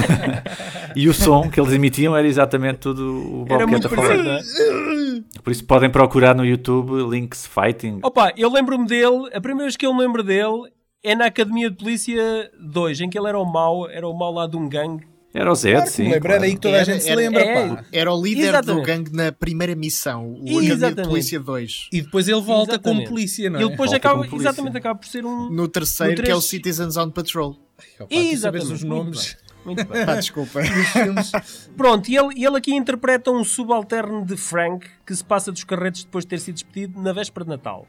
[0.94, 4.08] e o som que eles emitiam era exatamente tudo o Era Bobcat muito a falar.
[4.08, 5.24] parecido.
[5.36, 5.40] é?
[5.42, 8.00] Por isso podem procurar no YouTube Links Fighting.
[8.02, 10.70] Opa, eu lembro-me dele, a primeira vez que eu me lembro dele
[11.02, 14.32] é na Academia de Polícia 2, em que ele era o mau, era o mau
[14.32, 15.07] lá de um gangue.
[15.34, 16.08] Era o Zed, Claro sim.
[16.10, 16.42] era claro.
[16.42, 17.68] aí que toda a Era- gente se era- lembra, é.
[17.68, 17.84] pá.
[17.92, 18.80] Era o líder Exatamente.
[18.80, 21.08] do gangue na primeira missão, o Academia de Exatamente.
[21.08, 21.88] Polícia 2.
[21.92, 23.02] E depois ele volta Exatamente.
[23.04, 23.62] como polícia, não é?
[23.62, 25.50] Ele depois Volta acaba, exatamente, acaba por ser um...
[25.50, 27.50] No terceiro, No que é o Citizens on Patrol.
[27.50, 30.06] Opa, tu sabes Exatamente, os muito nomes bem, Muito bem.
[30.06, 30.60] Pá, desculpa.
[31.76, 36.04] Pronto, e ele, ele aqui interpreta um subalterno de Frank que se passa dos carretes
[36.04, 37.86] depois de ter sido despedido na véspera de Natal.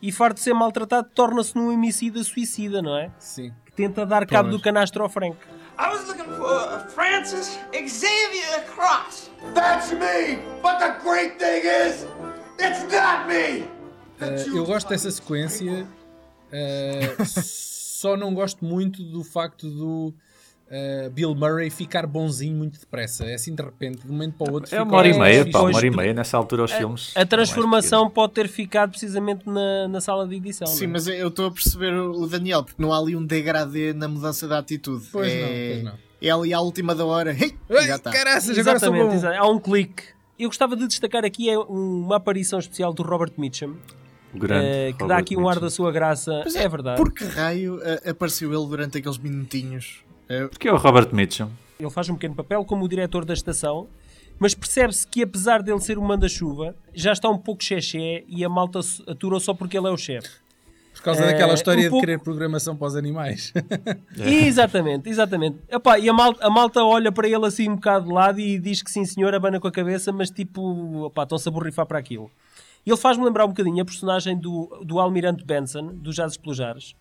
[0.00, 3.10] E farto de ser maltratado, torna-se num homicida suicida, não é?
[3.18, 3.52] Sim.
[3.66, 4.60] Que tenta dar cabo Pois.
[4.60, 5.36] do canastro ao Frank.
[5.78, 9.30] I was looking for Francis Xavier Cross.
[9.54, 10.38] That's me!
[10.62, 12.06] But the great thing is,
[12.58, 13.66] it's not me!
[14.20, 15.86] Eh, eu gosto dessa sequência,
[16.52, 20.14] eh, só não gosto muito do facto do
[20.72, 23.24] uh, Bill Murray ficar bonzinho muito depressa.
[23.24, 24.74] É assim de repente, de um momento para o outro.
[24.74, 27.12] É uma hora e meia, pá, uma hora e meia nessa altura os filmes.
[27.14, 30.66] A transformação pode ter ficado precisamente na, na sala de edição.
[30.66, 30.92] Sim, não é?
[30.94, 34.48] mas eu estou a perceber o Daniel, porque não há ali um degradê na mudança
[34.48, 35.06] da atitude.
[35.12, 36.12] Pois é, não, pois não.
[36.22, 37.36] É ali à última da hora.
[37.70, 38.10] Ai, já está.
[38.10, 39.14] caraças, agora sou Exatamente, bom.
[39.14, 40.04] exa- há um clique.
[40.38, 43.74] Eu gostava de destacar aqui é uma aparição especial do Robert Mitchum,
[44.34, 45.60] grande eh, que dá Robert aqui um ar Mitchum.
[45.60, 46.40] da sua graça.
[46.42, 46.96] Pois é, verdade.
[46.96, 50.04] Por que raio ah, apareceu ele durante aqueles minutinhos?
[50.50, 51.48] Porque é o Robert Mitchum.
[51.78, 53.88] Ele faz um pequeno papel como o diretor da estação,
[54.38, 58.48] mas percebe-se que apesar dele ser o manda-chuva, já está um pouco xexé e a
[58.48, 60.28] malta atura só porque ele é o chefe.
[60.94, 63.52] Por causa É, daquela história um pouco- de querer programação para os animais.
[64.18, 65.58] Exatamente, exatamente.
[65.70, 68.58] Epá, e a malta, a malta olha para ele assim um bocado de lado e
[68.58, 71.98] diz que sim senhor, abana com a cabeça, mas tipo, opá, estão-se a borrifar para
[71.98, 72.30] aquilo.
[72.84, 76.94] E ele faz-me lembrar um bocadinho a personagem do, do Almirante Benson, do Jazz Explosares,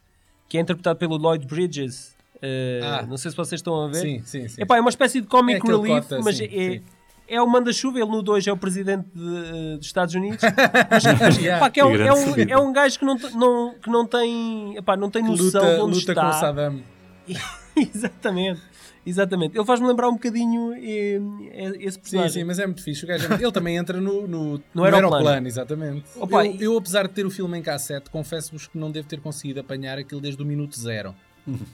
[0.48, 2.16] que é interpretado pelo Lloyd Bridges.
[2.42, 3.06] Eh, Ah.
[3.08, 3.96] Não sei se vocês estão a ver.
[4.02, 4.62] sim, sim, sim.
[4.62, 6.82] Epá, é uma espécie de É comic aquele relief, cota, mas sim, é, sim.
[7.28, 8.00] é o manda-chuva.
[8.00, 10.40] Ele no 2 é o presidente de- dos Estados Unidos.
[10.90, 11.58] Mas, Yeah.
[11.58, 14.76] epá, que é, um, é, um, é um gajo que não, não, que não tem,
[14.78, 16.26] epá, não tem noção luta de onde luta está.
[16.26, 16.82] com Saddam.
[17.76, 18.62] exatamente,
[19.06, 19.58] exatamente.
[19.58, 21.20] Ele faz-me lembrar um bocadinho eh,
[21.52, 22.32] eh, esse Sim, personagem.
[22.32, 23.04] sim, mas é muito fixe.
[23.06, 25.48] O gajo é- Ele também entra no, no, no aeroplano.
[25.48, 26.04] exatamente.
[26.16, 29.08] Opa, eu, e- eu, apesar de ter o filme em cassete, confesso-vos que não devo
[29.08, 31.16] ter conseguido apanhar aquilo desde o minuto zero.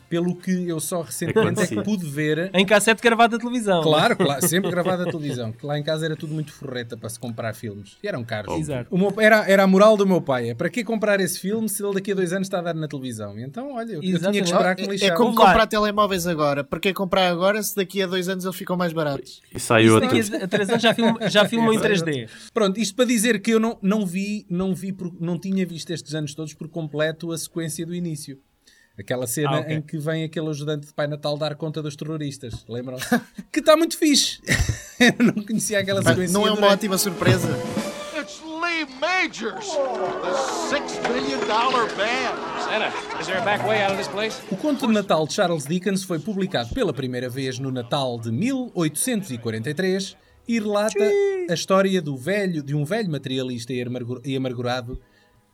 [0.09, 2.49] Pelo que eu só recentemente é que pude ver.
[2.53, 3.81] Em cassete gravado da televisão.
[3.83, 5.51] Claro, claro, sempre gravado a televisão.
[5.51, 7.97] Que lá em casa era tudo muito forreta para se comprar filmes.
[8.01, 8.53] E eram caros.
[8.57, 8.87] Exato.
[8.93, 10.49] O meu- era, era a moral do meu pai.
[10.49, 12.73] É para que comprar esse filme se ele daqui a dois anos está a dar
[12.73, 13.37] na televisão?
[13.37, 15.15] E então, olha, eu, eu tinha que esperar que me é, é lixava.
[15.15, 16.63] como comprar telemóveis agora.
[16.63, 19.41] Para que comprar agora se daqui a dois anos eles ficam mais baratos?
[19.53, 20.09] E sai Isso outro.
[20.09, 22.29] daqui a três anos já filmo, já filmo em 3D.
[22.53, 25.91] Pronto, isto para dizer que eu não, não vi, não vi, por- não tinha visto
[25.91, 28.39] estes anos todos por completo a sequência do início.
[28.99, 29.75] Aquela cena Ah, ok.
[29.75, 33.05] em que vem aquele ajudante de Pai Natal dar conta dos terroristas, lembram-se?
[33.51, 34.41] que está muito fixe.
[34.99, 36.33] eu não conhecia aquela sequência.
[36.33, 37.47] Não é uma durante- ótima surpresa.
[38.19, 40.33] It's Lee Majors, the
[40.69, 42.35] six billion dollar band.
[42.63, 44.41] Santa, is there a back way out of this place?
[44.51, 48.31] O conto de Natal de Charles Dickens foi publicado pela primeira vez no Natal de
[48.31, 51.03] 1843 e relata
[51.49, 53.71] a história do velho, de um velho materialista
[54.25, 54.99] e amargurado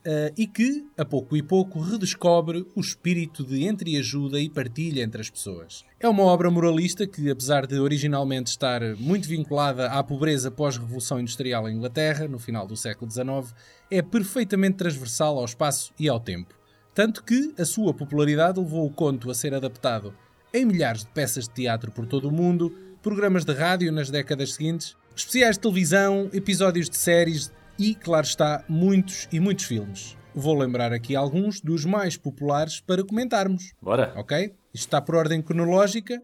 [0.05, 5.21] eh, e que, a pouco e pouco, redescobre o espírito de entreajuda e partilha entre
[5.21, 5.85] as pessoas.
[5.99, 11.69] É uma obra moralista que, apesar de originalmente estar muito vinculada à pobreza pós-revolução industrial
[11.69, 13.55] em Inglaterra, no final do século XIX,
[13.89, 16.53] é perfeitamente transversal ao espaço e ao tempo.
[16.93, 20.13] Tanto que a sua popularidade levou o conto a ser adaptado
[20.53, 24.53] em milhares de peças de teatro por todo o mundo, programas de rádio nas décadas
[24.53, 30.17] seguintes, especiais de televisão, episódios de séries e, claro está, muitos e muitos filmes.
[30.35, 33.73] Vou lembrar aqui alguns dos mais populares para comentarmos.
[33.81, 34.13] Bora.
[34.15, 34.53] Ok?
[34.73, 36.21] Isto está por ordem cronológica.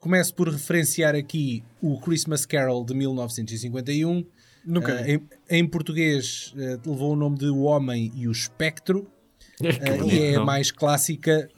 [0.00, 4.24] Começo por referenciar aqui o Christmas Carol de 1951.
[4.64, 5.14] Nunca vi.
[5.14, 9.10] em, em português eh, levou o nome de O Homem e o Espectro.
[9.60, 11.48] Bonito e é a mais clássica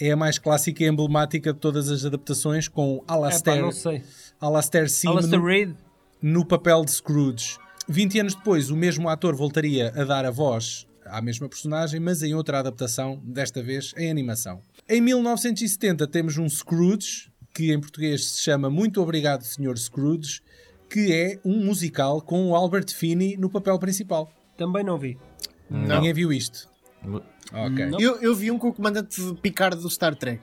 [0.00, 4.02] é a mais clássica e emblemática de todas as adaptações com Alastair, não sei.
[4.40, 5.76] Alastair Sim Alastair no, Reid.
[6.22, 7.58] no papel de Scrooge.
[7.90, 12.22] 20 anos depois, o mesmo ator voltaria a dar a voz à mesma personagem, mas
[12.22, 14.60] em outra adaptação, desta vez em animação.
[14.88, 19.76] Em 1970 temos um Scrooge, que em português se chama Muito Obrigado, Sr.
[19.76, 20.40] Scrooge,
[20.88, 24.32] que é um musical com o Albert Finney no papel principal.
[24.56, 25.18] Também não vi.
[25.68, 26.68] Ninguém viu isto.
[27.52, 27.86] Ok.
[27.86, 28.00] Não.
[28.00, 30.42] Eu, eu vi um com o comandante Picard do Star Trek.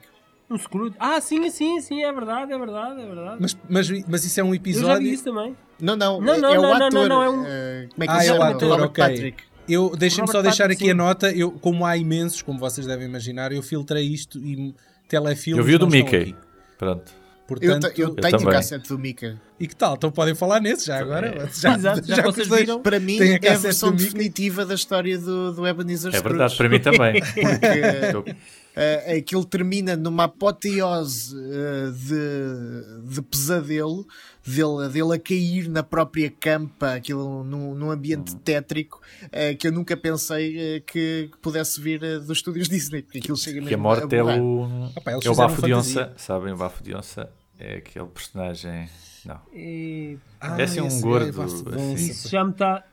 [0.50, 0.94] Um Scrooge.
[0.98, 3.36] Ah, sim, sim, sim, é verdade, é verdade, é verdade.
[3.40, 4.88] Mas, mas, mas isso é um Eu episódio.
[4.88, 5.54] já vi isso também.
[5.80, 6.92] Não, não, Não, é, não, é o não, não, ator.
[6.92, 8.92] não, não, é um- eh, como é que Ah, se é o ator, Robert.
[8.92, 9.42] Patrick.
[9.68, 10.96] Eu deixem-me só deixar Patrick, aqui a sim.
[10.98, 11.30] nota.
[11.30, 14.74] Eu, como há imensos, como vocês devem imaginar, eu filtrei isto e
[15.06, 15.58] telefilmes.
[15.58, 16.16] Eu vi o do Mickey.
[16.16, 16.36] aqui.
[16.78, 17.12] Pronto.
[17.12, 18.52] Eu, Portanto, te- eu tenho também.
[18.54, 19.40] cassete do Mika.
[19.58, 19.94] E que tal?
[19.94, 21.48] Então podem falar nesse já agora.
[21.54, 22.82] Já, Exato, já que vocês viram?
[22.82, 24.04] Para mim, a é a versão Mickey.
[24.04, 26.36] definitiva da história do, do Ebenezer É Scrooge.
[26.36, 27.22] verdade, para mim também.
[28.12, 28.36] Porque
[28.78, 34.06] Estou- eh, aquilo termina numa apoteose eh, de, de pesadelo,
[34.46, 38.38] dele, dele a cair na própria campa, aquilo num, num ambiente Uhum.
[38.38, 39.00] tétrico,
[39.32, 43.56] eh, que eu nunca pensei que, que pudesse vir dos estúdios Disney, porque aquilo chega
[43.56, 44.40] mesmo Que a morte é borrar.
[44.40, 44.86] o.
[44.96, 45.74] Opa, é o Bafo de.
[45.74, 46.12] Onça.
[46.16, 48.88] Sabem, o Bafo de Onça é aquele personagem.
[49.24, 49.40] Não.
[49.52, 51.94] E Ah, É assim um esse gordo, é assim.
[51.94, 52.84] Isso já me está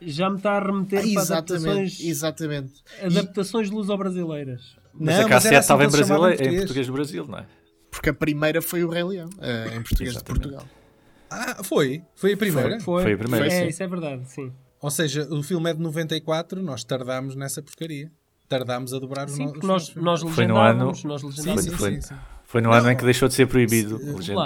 [0.41, 2.73] tá a remeter Ah, para exatamente, adaptações, exatamente.
[3.01, 4.75] adaptações luso-brasileiras.
[4.97, 7.45] Mas Não, a cassete assim estava que em, brasileiro, em português do Brasil, não é?
[7.91, 10.23] Porque a primeira foi o Rei Leão, eh, em português de.
[10.23, 10.63] Portugal.
[11.29, 12.03] Ah, foi?
[12.15, 12.79] Foi a primeira?
[12.79, 13.67] Foi, Foi a primeira, É, sim.
[13.67, 14.51] isso é verdade, sim.
[14.81, 18.11] Ou seja, o filme é de 94, nós tardámos nessa porcaria.
[18.47, 21.21] Tardámos a dobrar os Sim, no- os nós, nossos nós Foi no ano- legendávamos, nós
[21.35, 22.15] Sim, sim, Foi- sim, sim.
[22.47, 23.99] Foi no ano em que deixou de ser proibido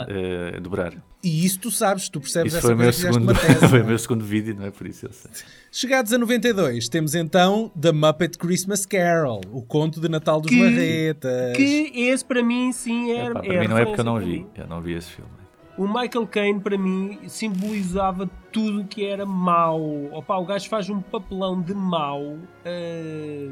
[0.07, 0.93] eh, dobrar.
[1.21, 3.55] E isso tu sabes, tu percebes Isso essa foi o meu segundo, tese.
[3.59, 3.83] foi o não é?
[3.83, 5.29] meu segundo vídeo, não é por isso eu sei.
[5.71, 10.57] Chegados a 92, temos então The Muppet Christmas Carol, o conto de Natal dos Que-
[10.59, 11.57] Marretas.
[11.57, 13.31] Que esse para mim sim era.
[13.31, 15.29] Epá, para é mim não é porque eu não vi, eu não vi esse filme.
[15.77, 19.81] O Michael Caine para mim simbolizava tudo o que era mau.
[20.11, 23.49] Opa, o gajo faz um papelão de mau eh,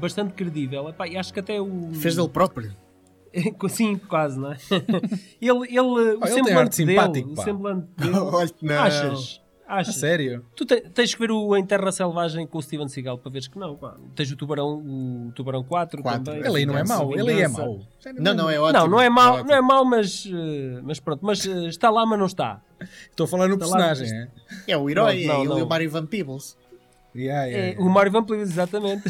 [0.00, 0.88] bastante credível.
[0.88, 1.90] Epá, e acho que até o.
[1.94, 2.72] Fez dele próprio.
[3.68, 4.56] Sim, quase, não é?
[5.40, 8.18] ele, ele, o ele tem semblante arte dele, simpático, o semblante dele.
[8.18, 8.82] Olha, não.
[8.82, 9.40] Achas?
[9.66, 9.96] A Achas?
[9.96, 10.44] sério?
[10.54, 13.48] Tu te- tens que ver o Em Terra Selvagem com o Steven Seagal para veres
[13.48, 13.74] que não.
[13.76, 13.96] Pá.
[14.14, 16.22] Tens o Tubarão, o Tubarão 4, Quatro.
[16.24, 16.40] também.
[16.46, 17.80] Ele aí não é mau, ele aí é mau.
[18.18, 18.78] Não, não, é ótimo.
[18.80, 19.48] Não, não é mau, ótimo.
[19.48, 21.24] não é mau mas, eh, mas pronto.
[21.24, 22.60] Mas eh, está lá, mas não está.
[23.10, 24.12] Estou a falar no Está lá, personagem,
[24.66, 24.72] é?
[24.72, 25.64] É o herói, Não, é não, ele e não.
[25.64, 26.58] o Mario Van Peebles.
[27.16, 27.80] Yeah, yeah, É, yeah.
[27.84, 29.04] o Mário Van Peebles, exatamente.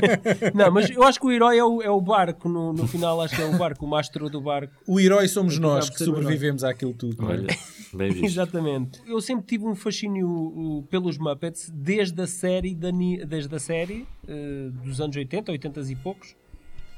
[0.54, 2.48] não, mas eu acho que o herói é o, é o barco.
[2.48, 4.72] No, no final, acho que é o barco, o mastro do barco.
[4.86, 7.22] O herói somos Acaba nós que sobrevivemos àquilo tudo.
[7.24, 7.32] é?
[7.32, 7.46] Olha,
[7.92, 8.24] bem visto.
[8.26, 9.00] Exatamente.
[9.06, 12.90] Eu sempre tive um fascínio uh, pelos Muppets desde a série, da,
[13.26, 16.36] desde a série uh, dos anos 80, 80 e poucos.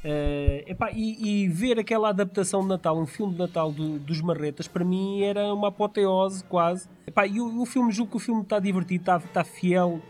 [0.05, 4.21] Uh, epá, e, e ver aquela adaptação de Natal, um filme de Natal do- dos
[4.21, 6.88] Marretas, para mim era uma apoteose quase.
[7.07, 10.01] Epá, e o, o filme, julgo que o filme está divertido, está, está fiel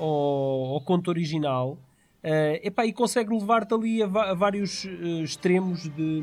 [0.00, 1.78] ao, ao conto original.
[2.22, 6.22] Uh, epá, e consegue levar-te ali a, a vários uh, extremos de,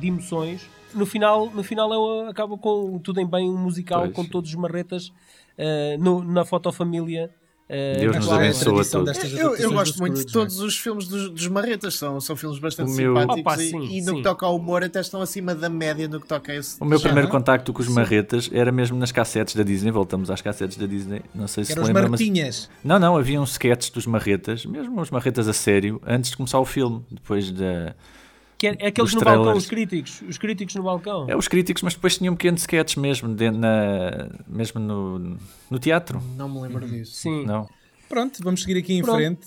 [0.00, 0.66] de emoções.
[0.94, 4.12] No final, no final um- acaba com tudo em bem um musical Pois.
[4.14, 7.30] com todos os marretas uh, no- na fotofamília.
[7.70, 8.80] Uh, Deus nos abençoe.
[8.80, 9.32] a todos.
[9.32, 10.44] Eu, eu gosto muito de Scrooge, não é?
[10.44, 13.70] todos os filmes dos, dos Marretas, são, são filmes bastante O meu- simpáticos Opa, e,
[13.70, 14.16] sim, e no sim.
[14.16, 16.84] que toca ao humor até estão acima da média no que toca a esse O
[16.84, 19.92] meu primeiro contacto com os marretas era mesmo nas cassetes da Disney.
[19.92, 21.22] Voltamos às cassetes da Disney.
[21.32, 22.20] Não sei se Eram se os lembra, mas...
[22.20, 22.68] marretinhas.
[22.82, 26.58] Não, não, havia uns sketches dos marretas, mesmo os marretas a sério, antes de começar
[26.58, 27.04] o filme.
[27.08, 27.94] Depois da.
[28.60, 30.22] Que é, é aqueles no balcão, os críticos.
[30.28, 31.24] Os críticos no balcão.
[31.26, 35.38] É os críticos, mas depois tinham pequenos sketches mesmo, de- na, mesmo no,
[35.70, 36.22] no teatro.
[36.36, 37.12] Não me lembro disso.
[37.14, 37.46] Sim.
[37.46, 37.66] Não.
[38.06, 39.16] Pronto, vamos seguir aqui em Pronto.
[39.16, 39.46] frente.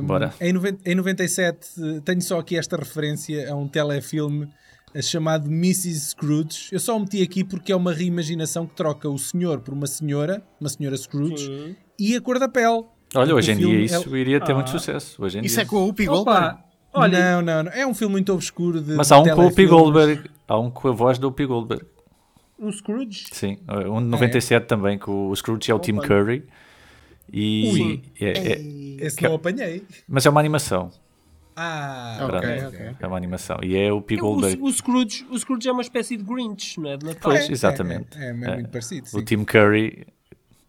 [0.00, 0.32] Um, Bora.
[0.40, 4.46] Em, noven- em 97 eh, tenho só aqui esta referência a um telefilme
[4.94, 6.10] eh, chamado Mrs.
[6.10, 6.68] Scrooge.
[6.70, 9.88] Eu só o meti aqui porque é uma reimaginação que troca o senhor por uma
[9.88, 11.76] senhora, uma senhora Scrooge, Sim.
[11.98, 12.84] e a cor da pele.
[13.16, 14.72] Olha, hoje O em dia isso é- iria ter muito Ah.
[14.72, 15.20] sucesso.
[15.24, 15.64] Hoje em Isso dia.
[15.64, 16.58] é com o Whoopi Goldberg?
[16.94, 17.72] Olha, não, não, não.
[17.72, 18.94] É um filme muito obscuro de.
[18.94, 19.70] Mas há um com o telefilmes.
[19.70, 20.30] Goldberg.
[20.46, 21.84] Há um com a voz do Whoopi Goldberg.
[22.58, 23.24] um Scrooge.
[23.32, 23.58] Sim,
[23.90, 26.06] um de 97 também, com o Scrooge é o Tim Opa.
[26.06, 26.44] Curry.
[27.32, 28.02] E Ui.
[28.20, 29.06] é- é-.
[29.06, 29.84] Esse não apanhei.
[30.08, 30.90] mas é uma animação.
[31.56, 32.96] Ah, Ok, Pronto, ok.
[33.00, 33.58] É uma animação.
[33.62, 34.62] E é o Whoopi O, Goldberg.
[34.62, 36.96] o, Scrooge, o Scrooge é uma espécie de Grinch, não é?
[36.96, 37.20] De Natal.
[37.32, 38.18] Pois, exatamente.
[38.18, 38.54] É, é, é É.
[38.54, 39.06] muito parecido.
[39.06, 39.24] O Sim.
[39.24, 40.06] Tim Curry,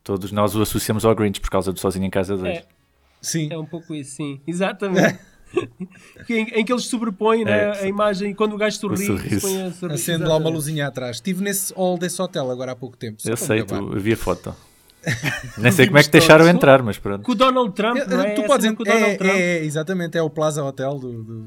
[0.03, 2.57] todos nós o associamos ao Grinch por causa do Sozinho em Casa 2.
[2.59, 2.63] É.
[3.21, 3.49] Sim.
[3.51, 4.39] É um pouco isso, sim.
[4.47, 5.19] Exatamente.
[6.29, 7.83] Em, em que eles sobrepõem né, É.
[7.83, 9.07] a imagem quando o gajo sorri.
[9.93, 11.17] Acende lá uma luzinha atrás.
[11.17, 13.21] Estive nesse hall desse hotel agora há pouco tempo.
[13.21, 14.55] só Eu sei, tu, eu vi a foto.
[15.57, 17.23] Nem sei como é que deixaram entrar, mas pronto.
[17.23, 18.31] Com o Donald Trump, É, não é?
[18.31, 19.31] tu É podes en- com o Donald é, Trump.
[19.35, 21.45] é, exatamente, é o Plaza Hotel do, do-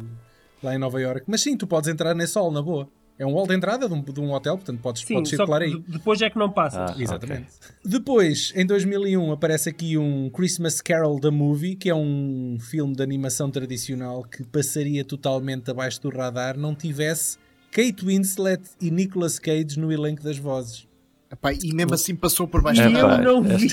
[0.63, 1.23] lá em Nova York.
[1.27, 2.89] Mas sim, tu podes entrar nesse hall na boa.
[3.19, 5.59] É um hall de entrada de um, de um hotel, portanto podes, Sim, podes circular
[5.59, 5.73] que aí.
[5.73, 6.85] de- depois é que não passa.
[6.85, 7.47] Ah, Exatamente.
[7.85, 13.03] Depois, em 2001, aparece aqui um Christmas Carol the Movie, que é um filme de
[13.03, 17.39] animação tradicional que passaria totalmente abaixo do radar não tivesse
[17.73, 20.87] Kate Winslet e Nicolas Cage no elenco das vozes.
[21.31, 23.69] Epá, e mesmo assim passou por baixo E É, da eu não vi.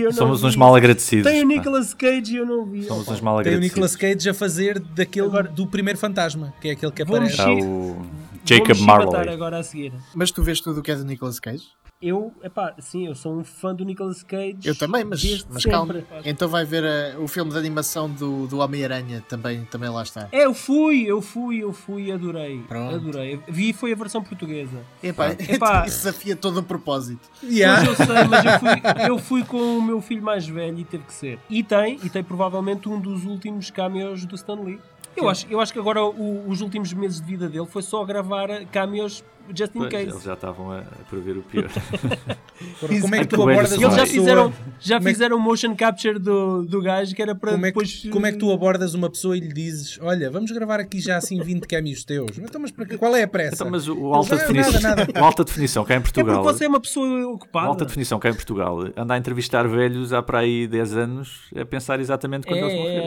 [0.00, 0.46] eu não Somos vi.
[0.46, 1.30] uns mal agradecidos.
[1.30, 1.46] Tem o.
[1.46, 2.84] Nicolas Cage e eu não vi.
[2.84, 3.12] Somos Opa.
[3.12, 3.70] uns mal Tem o agradecidos.
[3.74, 7.34] Nicolas Cage a fazer daquele Agora- do primeiro fantasma, que é aquele que Vou aparece.
[7.38, 7.66] Está mexer.
[7.66, 8.06] o Vou
[8.44, 9.28] Jacob Marley.
[9.28, 9.92] agora a seguir.
[10.14, 11.66] Mas tu vês tudo o que é do Nicolas Cage?
[12.02, 14.58] Eu, epá, sim, eu sou um fã do Nicolas Cage.
[14.62, 16.04] Eu também, mas, mas calma.
[16.22, 20.28] Então vai ver eh, o filme de animação do, do Homem-Aranha, também, também lá está.
[20.30, 22.60] É, eu fui, eu fui, eu fui, adorei.
[22.68, 22.96] Pronto.
[22.96, 23.40] Adorei.
[23.48, 24.84] Vi foi a versão portuguesa.
[25.02, 25.86] Epá, Epá.
[25.86, 27.26] isso desafia todo o propósito.
[27.42, 27.80] Yeah.
[27.80, 30.84] Mas eu sei, mas eu fui, eu fui com o meu filho mais velho e
[30.84, 31.38] teve que ser.
[31.48, 34.78] E tem, e tem provavelmente um dos últimos cameos do Stan Lee.
[35.16, 38.04] Eu acho, eu acho que agora o- os últimos meses de vida dele foi só
[38.04, 39.22] gravar cameos
[39.56, 40.08] just in Pois, case.
[40.10, 41.68] eles já estavam a, a prever o pior.
[43.02, 43.42] Como é que tu Exato.
[43.50, 47.14] abordas E uma eles já fizeram, já é que- fizeram motion capture do, do gajo
[47.14, 47.92] que era para Como é, depois.
[47.92, 51.00] que, como é que tu abordas uma pessoa e lhe dizes Olha, vamos gravar aqui
[51.00, 53.54] já assim 20 cameos teus Então mas para qual é a pressa?
[53.56, 56.00] Então, mas o, Eles, alta "Ah, definição, nada, nada." o alta definição cá em É
[56.00, 56.42] porque Portugal.
[56.44, 57.66] você é uma pessoa O ocupada.
[57.66, 61.64] alta definição cá em Portugal anda a entrevistar velhos há para aí 10 anos a
[61.64, 63.04] pensar exatamente quando eles morreram.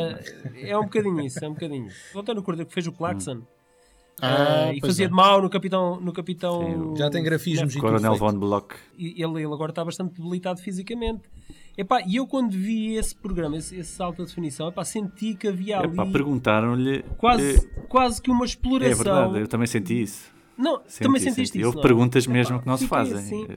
[0.55, 1.97] É, é, é um bocadinho isso, é um bocadinho isso.
[2.15, 3.41] O António Cordeiro que fez o Claxon
[4.21, 5.07] Ah, eh, e fazia é.
[5.09, 5.99] de mau no Capitão.
[6.01, 8.15] No capitão Já tem grafismos e tudo Coronel.
[8.15, 8.75] Von Block.
[8.97, 11.21] E ele, ele agora está bastante debilitado fisicamente.
[11.77, 15.77] Epá, e eu quando vi esse programa, esse, esse alta definição, epá, senti que havia
[15.77, 17.03] ali Epá, perguntaram-lhe.
[17.19, 19.03] quase, eh, quase que uma É exploração.
[19.03, 20.31] verdade, eu também senti isso.
[20.57, 21.35] Não, Senti, também senti.
[21.35, 21.67] sentiste isso.
[21.67, 21.81] Houve é?
[21.83, 23.17] perguntas Epá, mesmo que não se fazem.
[23.17, 23.47] assim.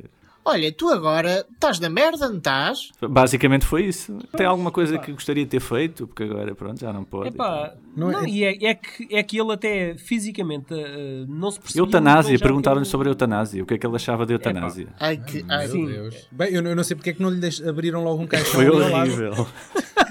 [0.42, 2.90] Olha, tu agora estás na merda, não estás?
[3.00, 4.16] Basicamente foi isso.
[4.36, 7.28] Tem alguma coisa que gostaria de ter feito, porque agora pronto, já não pode.
[7.28, 11.50] Epá, Não não, é- e é, é que, é que ele até fisicamente eh, não
[11.50, 11.82] se percebia.
[11.82, 14.88] Eutanásia, perguntaram-lhe sobre a eutanásia, o que é que ele achava da eutanásia.
[14.98, 15.44] Ai, que.
[15.48, 16.28] Ai, Meu Deus.
[16.32, 18.26] Bem, eu, não- eu não sei porque é que não lhe deix- abriram logo um
[18.28, 18.52] caixão.
[18.54, 19.46] Foi horrível.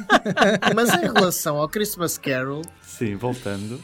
[0.75, 3.79] Mas em relação ao Christmas Carol, Sim, voltando.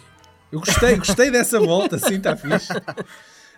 [0.51, 2.71] Eu gostei, gostei dessa volta, sim, está fixe.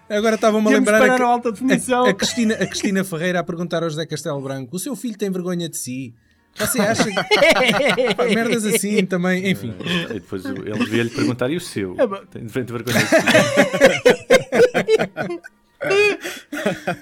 [0.10, 2.06] Agora estava-me a lembrar a, alta definição.
[2.06, 5.18] a, a Cristina, a Cristina Ferreira a perguntar ao José Castelo Branco: o seu filho
[5.18, 6.14] tem vergonha de si?
[6.56, 7.14] Você acha que.
[8.16, 9.74] Pá, merdas assim também, enfim.
[10.10, 11.96] E depois ele veio-lhe perguntar, e o seu?
[12.00, 13.16] É, mas- Tem de frente vergonha de si?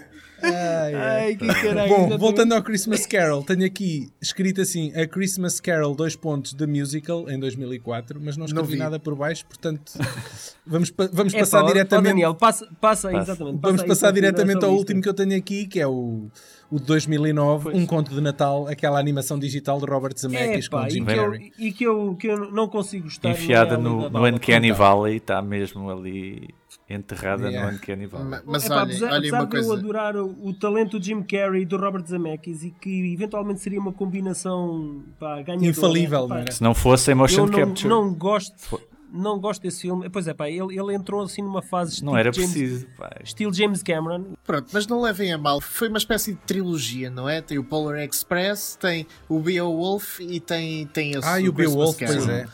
[0.45, 1.23] Ai, ai.
[1.25, 1.89] Ai, que caralho.
[1.89, 2.17] Bom, exatamente.
[2.19, 7.29] voltando ao Christmas Carol, tenho aqui escrito assim: A Christmas Carol, dois pontos, The Musical,
[7.29, 8.77] em 2004, mas não escrevi vi.
[8.77, 9.91] nada por baixo, portanto,
[10.65, 12.07] vamos, pa- vamos É, passar pá, ó, ó, diretamente.
[12.09, 13.31] Daniel, passa, passa, Passa.
[13.31, 13.59] exatamente.
[13.61, 14.79] Vamos passa aí passar para diretamente ao lista.
[14.79, 16.27] último que eu tenho aqui, que é o,
[16.71, 20.77] o de 2009, Um Conto de Natal, aquela animação digital de Robert Zemeckis É, com
[20.77, 21.51] pá, Jim e, que eu, Carrey.
[21.59, 23.29] e que, eu, que eu não consigo gostar.
[23.31, 24.35] Enfiada não é no, no.
[24.35, 26.49] Uncanny Valley, está mesmo ali
[26.89, 27.71] enterrada Yeah.
[27.71, 28.27] no Uncanny Valley.
[28.29, 29.73] ma- mas Epá, olha, apesar, olha apesar uma de eu coisa.
[29.79, 33.79] adorar o, o talento de Jim Carrey e do Robert Zemeckis e que eventualmente seria
[33.79, 36.51] uma combinação pá, ganhadora, Infalível, pá, não era?
[36.51, 40.09] Se não fosse em motion Eu não, capture, não gosto, não gosto desse filme.
[40.09, 42.87] Pois é, pá, ele, ele entrou assim numa fase não era James, preciso.
[42.97, 43.09] pá.
[43.23, 44.25] estilo James Cameron.
[44.45, 45.59] Pronto, mas não levem a mal.
[45.61, 47.41] Foi uma espécie de trilogia, não é?
[47.41, 51.27] Tem o Polar Express, tem o Beowulf e tem, tem esse.
[51.27, 52.45] Ah, e o Beowulf, pois é.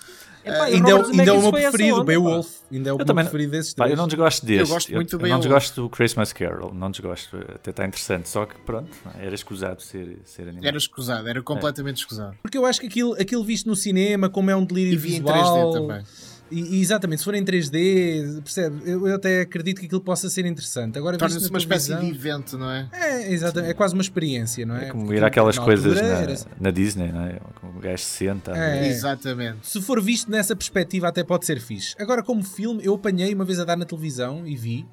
[0.43, 2.04] Epá, e Ainda, é o- Robert ainda é o meu preferido.
[2.04, 2.49] Beowulf.
[2.71, 4.73] Ainda é o Eu meu também preferido desses eu não desgosto deste.
[4.73, 7.38] gosto muito do eu não desgosto do Christmas Carol, não desgosto.
[7.38, 10.65] Até está interessante, só que pronto, era escusado ser, ser animado.
[10.65, 12.36] Era escusado, era completamente escusado.
[12.41, 15.15] Porque eu acho que aquilo, aquilo visto no cinema, como é um delírio E vi
[15.15, 15.71] em visual...
[15.71, 16.04] 3D também.
[16.52, 18.82] E, e exatamente, se for em 3D, percebe?
[18.86, 20.98] Eu, eu até acredito que aquilo possa ser interessante.
[20.98, 22.90] Agora, visto Torna-se na uma espécie de evento, não é?
[22.92, 24.88] É, exatamente, é quase uma experiência, não é?
[24.88, 27.40] É como Porque ir àquelas na coisas na, era- na Disney, não é?
[27.56, 28.52] Como o gajo se senta.
[28.56, 28.88] É.
[28.88, 29.60] Exatamente.
[29.66, 31.96] Se for visto nessa perspectiva, até pode ser fixe.
[31.98, 34.86] Agora, como filme, eu apanhei uma vez a dar na televisão e vi.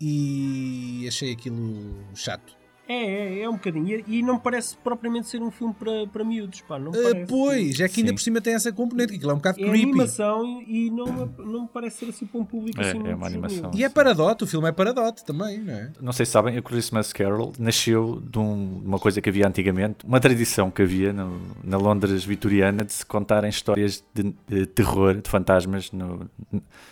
[0.00, 2.56] E achei aquilo chato.
[2.88, 4.02] É, é, é um bocadinho.
[4.08, 6.78] E, e não parece propriamente ser um filme para, para miúdos, pá.
[6.78, 7.26] Não parece.
[7.26, 8.14] pois, é que ainda Sim.
[8.14, 9.82] por cima tem essa componente, que aquilo é um bocado É creepy.
[9.82, 11.06] animação e, não,
[11.38, 13.06] não me parece ser assim para um público É, assim.
[13.06, 13.70] é uma animação.
[13.74, 15.92] E é paradote, o filme é paradote também, não é?
[16.00, 20.06] Não sei se sabem, o Christmas Carol nasceu de um- uma coisa que havia antigamente,
[20.06, 25.14] uma tradição que havia no- na Londres vitoriana de se contarem histórias de, de terror,
[25.20, 26.28] de fantasmas, no-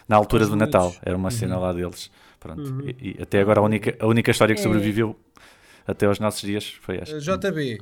[0.07, 0.95] na altura do Natal.
[1.03, 1.31] Era uma Uhum.
[1.31, 2.11] cena lá deles.
[2.39, 2.83] Pronto.
[3.01, 4.63] E, e até agora a única, a única história que É.
[4.63, 5.17] sobreviveu
[5.87, 7.19] até aos nossos dias foi esta.
[7.19, 7.79] JB.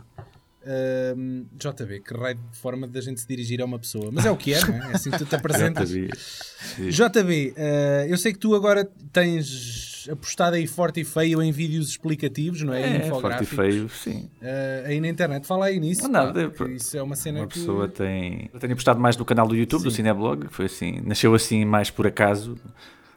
[1.57, 4.11] JB, que raio de forma da gente se dirigir a uma pessoa.
[4.11, 4.93] Mas é o que é, não é?
[4.93, 5.91] É assim que tu te apresentas.
[5.93, 6.09] JB.
[6.17, 6.89] Sim.
[6.89, 11.89] JB, uh, eu sei que tu agora tens apostado aí forte e feio em vídeos
[11.89, 12.97] explicativos, não é?
[12.97, 14.31] É, forte e feio, sim.
[14.41, 16.03] Uh, aí na internet, fala aí nisso.
[16.05, 17.59] Não, nada, pá, isso é uma cena Uma que...
[17.59, 18.51] pessoa tem.
[18.53, 21.65] Eu tenho apostado mais no canal do YouTube, do Cineblog, que foi assim, nasceu assim
[21.65, 22.57] mais por acaso.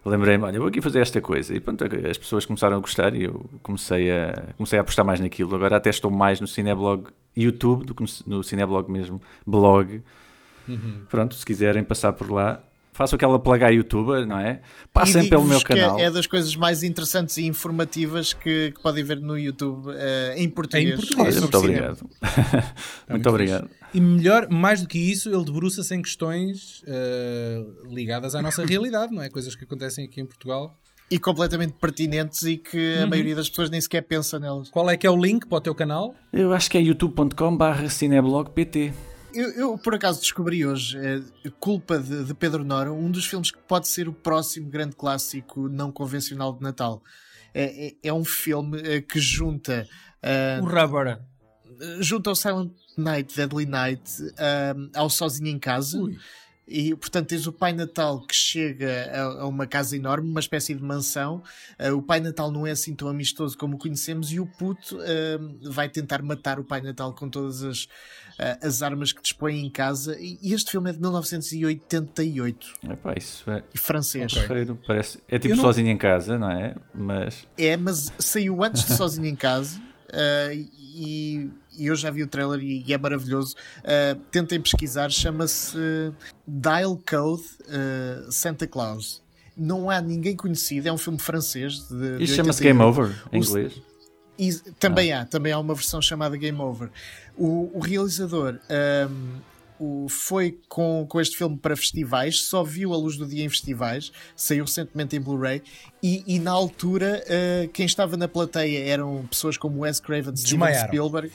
[0.07, 1.53] Lembrei-me, olha, vou aqui fazer esta coisa.
[1.53, 5.19] E pronto, as pessoas começaram a gostar e eu comecei a, comecei a apostar mais
[5.19, 5.55] naquilo.
[5.55, 10.01] Agora até estou mais no Cineblog YouTube do que no, no Cineblog mesmo, blog.
[10.67, 11.01] Uhum.
[11.09, 12.61] Pronto, se quiserem passar por lá,
[12.97, 14.59] faço aquela plaga youtuber, não é?
[14.91, 15.99] Passem pelo meu canal.
[15.99, 20.33] É, é das coisas mais interessantes e informativas que, que podem ver no YouTube eh,
[20.37, 20.93] em português.
[20.93, 21.35] Em português.
[21.35, 21.99] Sobre muito obrigado.
[22.01, 23.69] muito muito obrigado.
[23.93, 29.13] E melhor, mais do que isso, ele debruça-se em questões uh, ligadas à nossa realidade,
[29.13, 29.29] não é?
[29.29, 30.75] Coisas que acontecem aqui em Portugal.
[31.09, 34.69] E completamente pertinentes e que a maioria das pessoas nem sequer pensa nelas.
[34.69, 36.13] Qual é que é o link para o teu canal?
[36.33, 38.91] Eu acho que é youtube.com/barra cineblogpt.
[39.37, 41.21] Eu, eu, por acaso descobri hoje, eh,
[41.59, 45.69] Culpa de, de Pedro Nora, um dos filmes que pode ser o próximo grande clássico
[45.69, 47.03] não convencional de Natal.
[47.53, 49.87] É, é, é um filme eh, que junta,
[50.23, 51.19] eh, O Rubber.
[51.99, 54.11] junta o Silent Night, Deadly Night,
[54.95, 55.99] ao Sozinho em Casa.
[56.67, 60.75] E, portanto, tens o Pai Natal que chega a, a uma casa enorme, uma espécie
[60.75, 61.41] de mansão.
[61.79, 64.97] Uh, o Pai Natal não é assim tão amistoso como o conhecemos e o puto
[64.97, 67.89] uh, vai tentar matar o Pai Natal com todas as, uh,
[68.61, 70.17] as armas que dispõe em casa.
[70.19, 73.63] E, e este filme é de 1988 Epá, isso é.
[73.73, 74.33] e francês.
[74.33, 76.75] Porreiro, Parece, é tipo não- sozinho em casa, não é?
[76.93, 79.79] Mas É, mas saiu antes de Sozinho em Casa
[80.97, 81.49] e
[81.85, 83.55] eu já vi o trailer e, e é maravilhoso.
[83.79, 85.77] Uh, tentem pesquisar, chama-se
[86.47, 89.21] Dial Code uh, Santa Claus.
[89.55, 91.87] Não há ninguém conhecido, é um filme francês.
[91.89, 92.63] De, chama-se 88.
[92.63, 93.81] Game Over em O- inglês.
[94.39, 96.89] E também há, também há uma versão chamada Game Over.
[97.35, 98.59] O, o realizador
[99.09, 99.39] um,
[99.79, 103.49] o, foi com, com este filme para festivais, só viu a luz do dia em
[103.49, 105.61] festivais, saiu recentemente em Blu-ray,
[106.01, 110.73] e, e na altura uh, quem estava na plateia eram pessoas como Wes Craven, Steven.
[110.87, 111.31] Spielberg,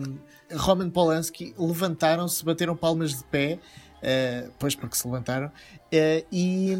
[0.00, 0.18] um,
[0.56, 3.58] Roman Polanski, levantaram-se, bateram palmas de pé.
[4.02, 6.72] uh, pois porque se levantaram uh, e,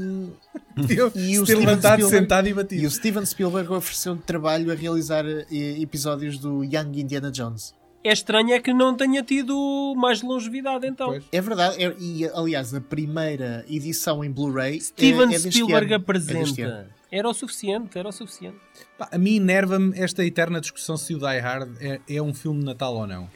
[0.89, 2.83] Eu e o levantado, Spielberg- sentado e batido.
[2.83, 5.45] e o Steven Spielberg ofereceu trabalho a realizar eh,
[5.81, 7.75] episódios do Young Indiana Jones.
[8.07, 11.09] É estranho é que não tenha tido mais longevidade então.
[11.09, 11.25] Pois.
[11.33, 15.93] É verdade, é- e aliás, a primeira edição em Blu-ray Steven é, é deste Spielberg
[15.95, 16.05] ano.
[16.09, 16.33] É deste
[16.63, 16.73] ano.
[16.73, 16.97] apresenta.
[17.11, 18.57] Era o suficiente, era o suficiente.
[18.99, 22.61] Pá, a mim enerva-me esta eterna discussão se o Die Hard é, é um filme
[22.61, 23.29] de Natal ou não.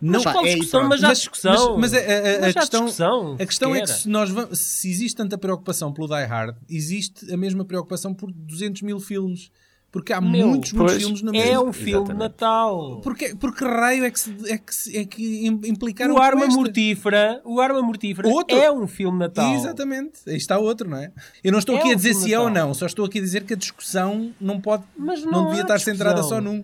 [0.00, 0.88] Mas pá, qual é discussão?
[0.88, 1.78] Mas já há Mas- discussão.
[1.78, 3.34] mas- mas a- a- a Mas já há questão- discussão.
[3.34, 7.32] A questão é que se, nós vamos, se existe tanta preocupação pelo Die Hard, existe
[7.32, 9.50] a mesma preocupação por 200 mil filmes.
[9.90, 11.62] Porque há Meu, muitos, muitos filmes na É mesma.
[11.62, 12.18] um filme de Exatamente.
[12.18, 13.00] Natal.
[13.02, 16.46] Porque, porque raio é que, se- é que, se- é que im- implicaram O Arma?
[16.46, 18.54] Mortífera, o Arma Mortífera Outro.
[18.54, 19.54] é um filme de Natal.
[19.54, 21.10] Exatamente, aí está outro, não é?
[21.42, 22.66] Eu não estou É aqui a um dizer filme se é ou Natal.
[22.68, 25.62] não, só estou aqui a dizer que a discussão não pode, Mas não, não devia
[25.62, 25.94] estar discussão.
[25.96, 26.62] centrada só num.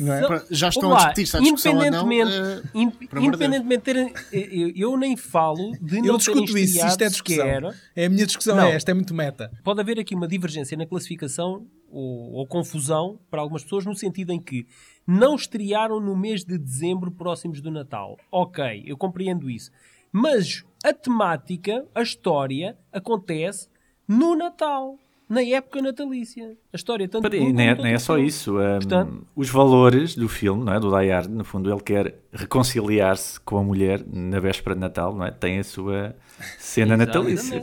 [0.00, 0.20] Não é?
[0.20, 1.86] Não- Já estão Olá, a discutir se há discussão ou não.
[1.86, 2.92] independentemente, eh, in-
[3.26, 7.36] independentemente de terem, eu, eu nem falo de não Eu discuto isso, isto é discussão.
[7.44, 7.74] sequer.
[7.94, 8.64] É a minha discussão, Não.
[8.64, 9.50] é esta, é muito meta.
[9.62, 14.32] Pode haver aqui uma divergência na classificação ou, ou confusão para algumas pessoas no sentido
[14.32, 14.66] em que
[15.06, 18.16] não estrearam no mês de dezembro próximos do Natal.
[18.32, 19.70] Ok, eu compreendo isso.
[20.10, 23.68] Mas a temática, a história, acontece
[24.08, 24.98] no Natal.
[25.28, 26.56] Na época natalícia.
[26.72, 28.58] A história tanto de E um nem, é, nem é só isso.
[28.58, 30.78] um, Portanto- os valores do filme, não é?
[30.80, 35.14] do Die Hard, no fundo, ele quer reconciliar-se com a mulher na véspera de Natal,
[35.14, 35.30] não é?
[35.30, 36.14] Tem a sua
[36.58, 37.56] cena natalícia.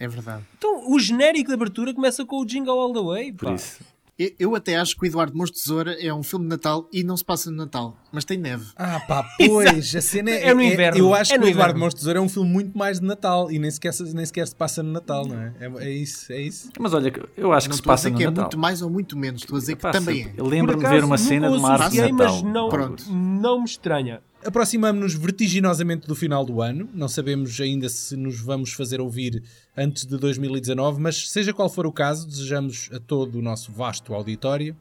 [0.00, 0.04] é?
[0.04, 0.44] É verdade.
[0.56, 3.32] Então, o genérico de abertura começa com o Jingle All the Way.
[3.32, 3.54] Por pá.
[3.54, 3.80] isso.
[4.18, 7.04] Eu, eu até acho que o Eduardo Mons Tesoura é um filme de Natal e
[7.04, 8.66] não se passa no Natal, mas tem neve.
[8.76, 11.78] Ah pá, pois, a cena é, É no inverno, Eu acho é que o Eduardo.
[11.78, 14.48] Mons Tesouro é um filme muito mais de Natal e nem sequer, se- nem sequer
[14.48, 15.54] se passa no Natal, não é?
[15.60, 16.68] É, é isso, é isso.
[16.80, 18.44] Mas olha, eu acho não que se estou a passa dizer no que é Natal.
[18.44, 20.32] muito mais ou muito menos, estou a dizer que Passa- também é.
[20.36, 22.42] Eu lembro-me de ver uma cena de uma árvore de Natal.
[22.42, 23.04] mas não, Pronto.
[23.12, 24.20] não me estranha.
[24.44, 26.88] Aproximamos-nos vertiginosamente do final do ano.
[26.94, 29.42] Não sabemos ainda se nos vamos fazer ouvir
[29.76, 34.14] antes de 2019, mas seja qual for o caso, desejamos a todo o nosso vasto
[34.14, 34.76] auditório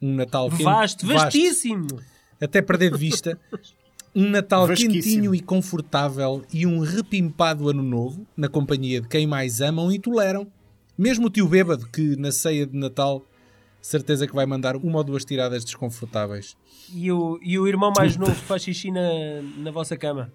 [0.00, 1.86] um Natal quente- Vasto, vastíssimo.
[2.40, 3.36] até perder de vista.
[4.14, 9.60] Um Natal quentinho e confortável e um repimpado ano novo, na companhia de quem mais
[9.60, 10.46] amam e toleram.
[10.96, 13.24] Mesmo o tio bêbado, que na ceia de Natal,
[13.80, 16.56] certeza que vai mandar uma ou duas tiradas desconfortáveis.
[16.94, 19.00] E o, e o irmão mais novo faz xixi na,
[19.58, 20.32] na vossa cama.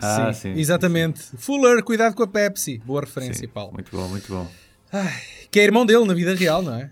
[0.00, 0.52] Ah, sim.
[0.52, 1.20] Exatamente.
[1.36, 2.78] Fuller, cuidado com a Pepsi.
[2.84, 3.72] Boa referência, Sim, Paulo.
[3.74, 4.46] Muito bom, muito bom.
[5.50, 6.90] Que é irmão dele na vida real, não é?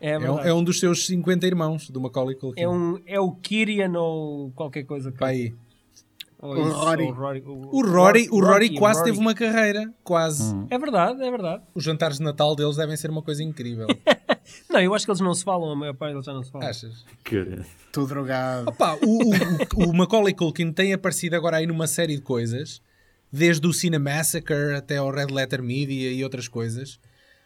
[0.00, 0.48] É, É um, verdade.
[0.48, 2.60] é um dos seus 50 irmãos, do Macaulay Culkin.
[2.62, 5.12] É, um, é o Kyrian ou qualquer coisa.
[5.12, 5.54] que- Pá aí.
[6.38, 7.04] ou O isso, Rory.
[7.04, 9.10] ou O Rory, O Rory, o Rory Rocky, quase Rory.
[9.10, 9.92] teve uma carreira.
[10.02, 10.54] Quase.
[10.54, 10.66] Hum.
[10.70, 11.62] É verdade, é verdade.
[11.74, 13.86] Os jantares de Natal deles devem ser uma coisa incrível.
[14.68, 16.50] Não, eu acho que eles não se falam, a maior parte deles já não se
[16.50, 16.68] falam.
[16.68, 17.04] Achas?
[17.24, 18.68] Que- Estou drogado.
[18.68, 22.80] Opa, o, o, o Macaulay Culkin tem aparecido agora aí numa série de coisas,
[23.32, 27.00] desde o Cinemassacre até ao Red Letter Media e outras coisas.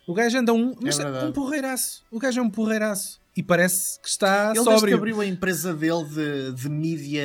[0.07, 2.05] O gajo anda um, mas é um porreiraço.
[2.11, 3.23] O gajo é um porreiraço.
[3.37, 4.97] E parece que está Ele desde que sóbrio.
[4.97, 7.25] abriu a empresa dele de, de mídia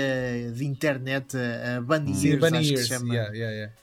[0.55, 2.82] de internet, a Bunny Sim, Ears, Bunny acho que Ears.
[2.84, 3.13] se chama.
[3.13, 3.73] Yeah, yeah, yeah.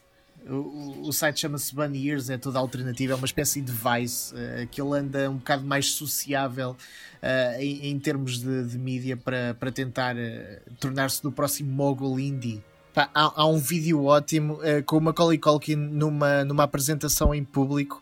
[0.48, 4.68] O, o- site chama-se Bunny Ears, é toda alternativa, é uma espécie de Vice, eh,
[4.70, 6.76] que ele anda um bocado mais sociável
[7.20, 12.20] eh, em, em termos de, de mídia para, para tentar eh, tornar-se no próximo mogul
[12.20, 12.62] indie.
[12.94, 18.00] Há, há um vídeo ótimo com o Macaulay Culkin numa, numa apresentação em público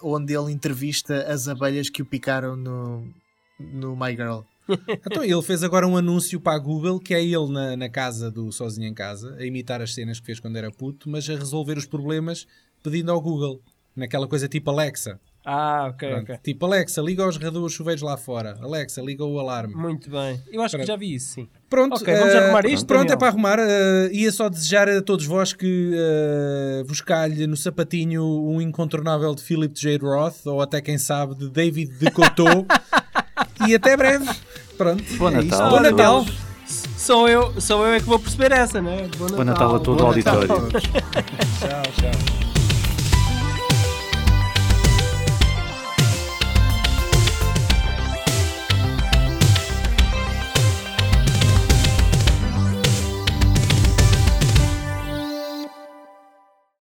[0.00, 3.04] onde ele entrevista as abelhas que o picaram no,
[3.58, 4.42] no My Girl.
[5.06, 8.30] Então ele fez agora um anúncio para a Google que é ele na, na casa
[8.30, 11.34] do Sozinho em Casa, a imitar as cenas que fez quando era puto, mas a
[11.34, 12.46] resolver os problemas
[12.82, 13.60] pedindo ao Google.
[13.94, 15.20] Naquela coisa tipo Alexa.
[15.44, 16.22] Ah, ok, Pronto.
[16.22, 16.38] ok.
[16.42, 18.56] Tipo Alexa, liga aos radores chuveiros lá fora.
[18.62, 19.74] Alexa, liga o alarme.
[19.74, 20.40] Muito bem.
[20.50, 20.86] Eu acho que Pronto.
[20.86, 21.48] já vi isso, sim.
[21.68, 23.16] Pronto, Ok, vamos eh, arrumar isto, Pronto, Daniel?
[23.16, 23.58] é para arrumar.
[23.58, 29.34] eh, ia só desejar a todos vós que eh, vos calhe no sapatinho um incontornável
[29.34, 29.98] de Philip J.
[29.98, 32.64] Roth ou até quem sabe de David de Coteau.
[33.68, 34.28] e até breve.
[34.76, 35.02] Pronto.
[35.16, 35.42] Bom é.
[35.42, 35.70] Natal.
[35.70, 36.26] Bom Natal.
[36.96, 39.08] Sou eu, sou eu é que vou perceber essa, né?
[39.18, 40.70] Bom Natal a todo o Bom Natal a auditório.
[40.70, 40.82] todos.
[41.60, 42.41] Tchau, tchau.